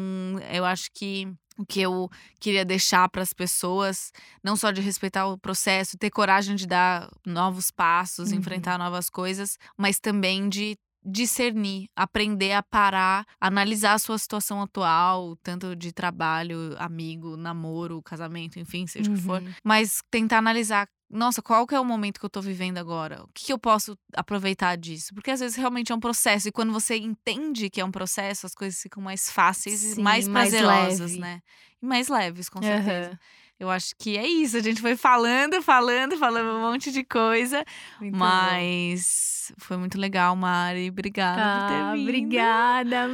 eu 0.51 0.65
acho 0.65 0.89
que 0.95 1.29
o 1.59 1.65
que 1.65 1.81
eu 1.81 2.11
queria 2.41 2.65
deixar 2.65 3.09
para 3.09 3.23
as 3.23 3.33
pessoas, 3.33 4.13
não 4.43 4.57
só 4.57 4.71
de 4.71 4.81
respeitar 4.81 5.27
o 5.27 5.39
processo, 5.39 5.97
ter 5.97 6.11
coragem 6.11 6.57
de 6.57 6.67
dar 6.67 7.09
novos 7.25 7.71
passos, 7.71 8.33
Uhum. 8.33 8.39
enfrentar 8.39 8.79
novas 8.79 9.09
coisas, 9.09 9.57
mas 9.77 9.99
também 10.01 10.49
de 10.49 10.77
discernir, 11.07 11.89
aprender 11.95 12.53
a 12.53 12.63
parar, 12.63 13.27
analisar 13.41 13.93
a 13.93 13.99
sua 13.99 14.17
situação 14.19 14.63
atual, 14.63 15.37
tanto 15.43 15.77
de 15.77 15.93
trabalho, 15.93 16.75
amigo, 16.79 17.37
namoro, 17.37 18.03
casamento, 18.03 18.59
enfim, 18.59 18.87
seja 18.87 19.11
o 19.11 19.15
que 19.15 19.21
for, 19.21 19.41
Uhum. 19.43 19.53
mas 19.63 20.01
tentar 20.11 20.39
analisar 20.39 20.89
nossa, 21.15 21.41
qual 21.41 21.67
que 21.67 21.75
é 21.75 21.81
o 21.81 21.85
momento 21.85 22.19
que 22.19 22.27
eu 22.27 22.31
tô 22.31 22.41
vivendo 22.41 22.79
agora? 22.79 23.23
O 23.23 23.29
que, 23.33 23.45
que 23.47 23.53
eu 23.53 23.59
posso 23.59 23.97
aproveitar 24.15 24.77
disso? 24.77 25.15
Porque 25.15 25.31
às 25.31 25.41
vezes 25.41 25.57
realmente 25.57 25.93
é 25.93 25.95
um 25.95 26.01
processo. 26.01 26.49
E 26.49 26.53
quando 26.53 26.73
você 26.73 26.97
entende 26.97 27.71
que 27.71 27.81
é 27.81 27.85
um 27.85 27.91
processo, 27.91 28.47
as 28.47 28.55
coisas 28.55 28.81
ficam 28.83 29.03
mais 29.03 29.31
fáceis 29.31 29.81
Sim, 29.81 30.01
e 30.01 30.03
mais 30.03 30.27
mais 30.27 30.51
prazerosas, 30.51 31.13
leve. 31.13 31.21
né? 31.21 31.43
E 31.81 31.87
mais 31.87 32.09
leves, 32.09 32.49
com 32.49 32.61
certeza. 32.61 33.11
Aham. 33.11 33.19
Eu 33.59 33.71
acho 33.71 33.95
que 33.99 34.17
é 34.19 34.27
isso. 34.27 34.57
A 34.57 34.61
gente 34.61 34.81
foi 34.81 34.97
falando, 34.97 35.63
falando, 35.63 36.17
falando 36.19 36.51
um 36.57 36.61
monte 36.61 36.91
de 36.91 37.05
coisa. 37.05 37.65
Muito 38.01 38.13
bom. 38.13 38.19
mas 38.19 39.53
foi 39.59 39.77
muito 39.77 39.99
legal, 39.99 40.35
Mari. 40.35 40.89
Obrigada 40.91 41.37
por 41.61 41.69
ter 41.69 41.75
Ah, 41.83 41.93
vindo. 41.95 42.03
obrigada. 42.03 43.09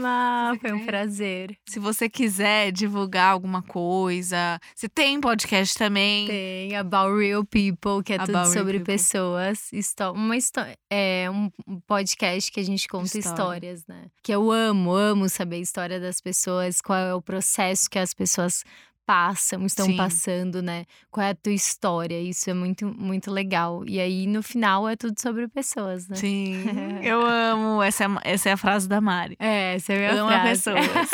Você 0.52 0.58
Foi 0.60 0.72
um 0.72 0.86
prazer. 0.86 1.56
Se 1.68 1.78
você 1.78 2.08
quiser 2.08 2.72
divulgar 2.72 3.32
alguma 3.32 3.62
coisa, 3.62 4.58
você 4.74 4.88
tem 4.88 5.20
podcast 5.20 5.76
também. 5.76 6.26
Tem 6.26 6.76
About 6.76 7.18
Real 7.18 7.44
People, 7.44 8.02
que 8.04 8.12
é 8.14 8.18
tudo 8.18 8.30
About 8.30 8.50
Real 8.52 8.58
sobre 8.64 8.78
People. 8.78 8.94
pessoas. 8.94 9.72
Histó 9.72 10.12
uma 10.12 10.36
histó 10.36 10.64
é 10.90 11.28
um 11.30 11.50
podcast 11.86 12.50
que 12.50 12.60
a 12.60 12.64
gente 12.64 12.88
conta 12.88 13.18
História. 13.18 13.72
histórias, 13.74 13.86
né? 13.86 14.06
Que 14.22 14.32
eu 14.32 14.50
amo, 14.50 14.92
amo 14.94 15.28
saber 15.28 15.56
a 15.56 15.60
história 15.60 16.00
das 16.00 16.20
pessoas, 16.20 16.80
qual 16.80 16.98
é 16.98 17.14
o 17.14 17.22
processo 17.22 17.88
que 17.90 17.98
as 17.98 18.14
pessoas 18.14 18.64
passam, 19.10 19.66
estão 19.66 19.86
Sim. 19.86 19.96
passando, 19.96 20.62
né? 20.62 20.84
Qual 21.10 21.26
é 21.26 21.30
a 21.30 21.34
tua 21.34 21.52
história? 21.52 22.20
Isso 22.22 22.48
é 22.48 22.54
muito, 22.54 22.86
muito 22.86 23.28
legal. 23.28 23.82
E 23.84 23.98
aí, 23.98 24.24
no 24.24 24.40
final, 24.40 24.88
é 24.88 24.94
tudo 24.94 25.20
sobre 25.20 25.48
pessoas, 25.48 26.06
né? 26.06 26.14
Sim, 26.14 26.62
eu 27.02 27.20
amo. 27.26 27.82
Essa 27.82 28.04
é, 28.04 28.06
essa 28.22 28.50
é 28.50 28.52
a 28.52 28.56
frase 28.56 28.88
da 28.88 29.00
Mari. 29.00 29.36
É, 29.40 29.74
essa 29.74 29.92
é 29.92 29.96
a 29.96 30.12
minha 30.12 30.22
Ama 30.22 30.30
frase. 30.30 30.70
pessoas. 30.70 31.10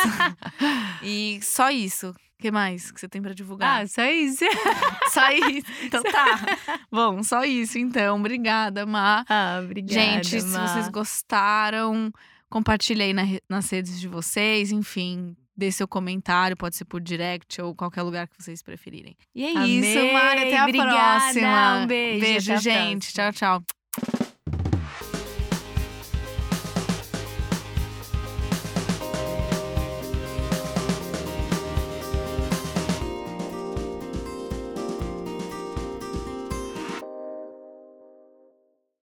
e 1.02 1.40
só 1.42 1.70
isso. 1.70 2.10
O 2.10 2.14
que 2.38 2.50
mais 2.50 2.90
que 2.90 3.00
você 3.00 3.08
tem 3.08 3.22
pra 3.22 3.32
divulgar? 3.32 3.82
Ah, 3.82 3.86
só 3.86 4.04
isso. 4.04 4.44
só 5.10 5.30
isso. 5.30 5.66
Então 5.82 6.02
tá. 6.02 6.58
Bom, 6.92 7.22
só 7.22 7.44
isso 7.44 7.78
então. 7.78 8.18
Obrigada, 8.18 8.84
Má. 8.84 9.24
Ah, 9.26 9.60
obrigada, 9.64 9.94
Gente, 9.94 10.42
se 10.42 10.46
vocês 10.46 10.88
gostaram, 10.90 12.12
compartilhe 12.50 13.04
aí 13.04 13.14
na 13.14 13.22
nas 13.48 13.70
redes 13.70 13.98
de 13.98 14.06
vocês, 14.06 14.70
enfim. 14.70 15.34
Dê 15.56 15.72
seu 15.72 15.88
comentário, 15.88 16.56
pode 16.56 16.76
ser 16.76 16.84
por 16.84 17.00
direct 17.00 17.60
ou 17.62 17.74
qualquer 17.74 18.02
lugar 18.02 18.28
que 18.28 18.34
vocês 18.38 18.62
preferirem. 18.62 19.16
E 19.34 19.44
é 19.44 19.50
isso, 19.50 19.98
Amei, 19.98 20.12
Mari. 20.12 20.40
Até 20.40 20.58
a 20.58 20.62
obrigada, 20.64 21.20
próxima. 21.20 21.76
um 21.78 21.86
beijo, 21.86 22.20
Beijo, 22.20 22.56
gente. 22.58 23.12
Tchau, 23.12 23.32
tchau. 23.32 23.62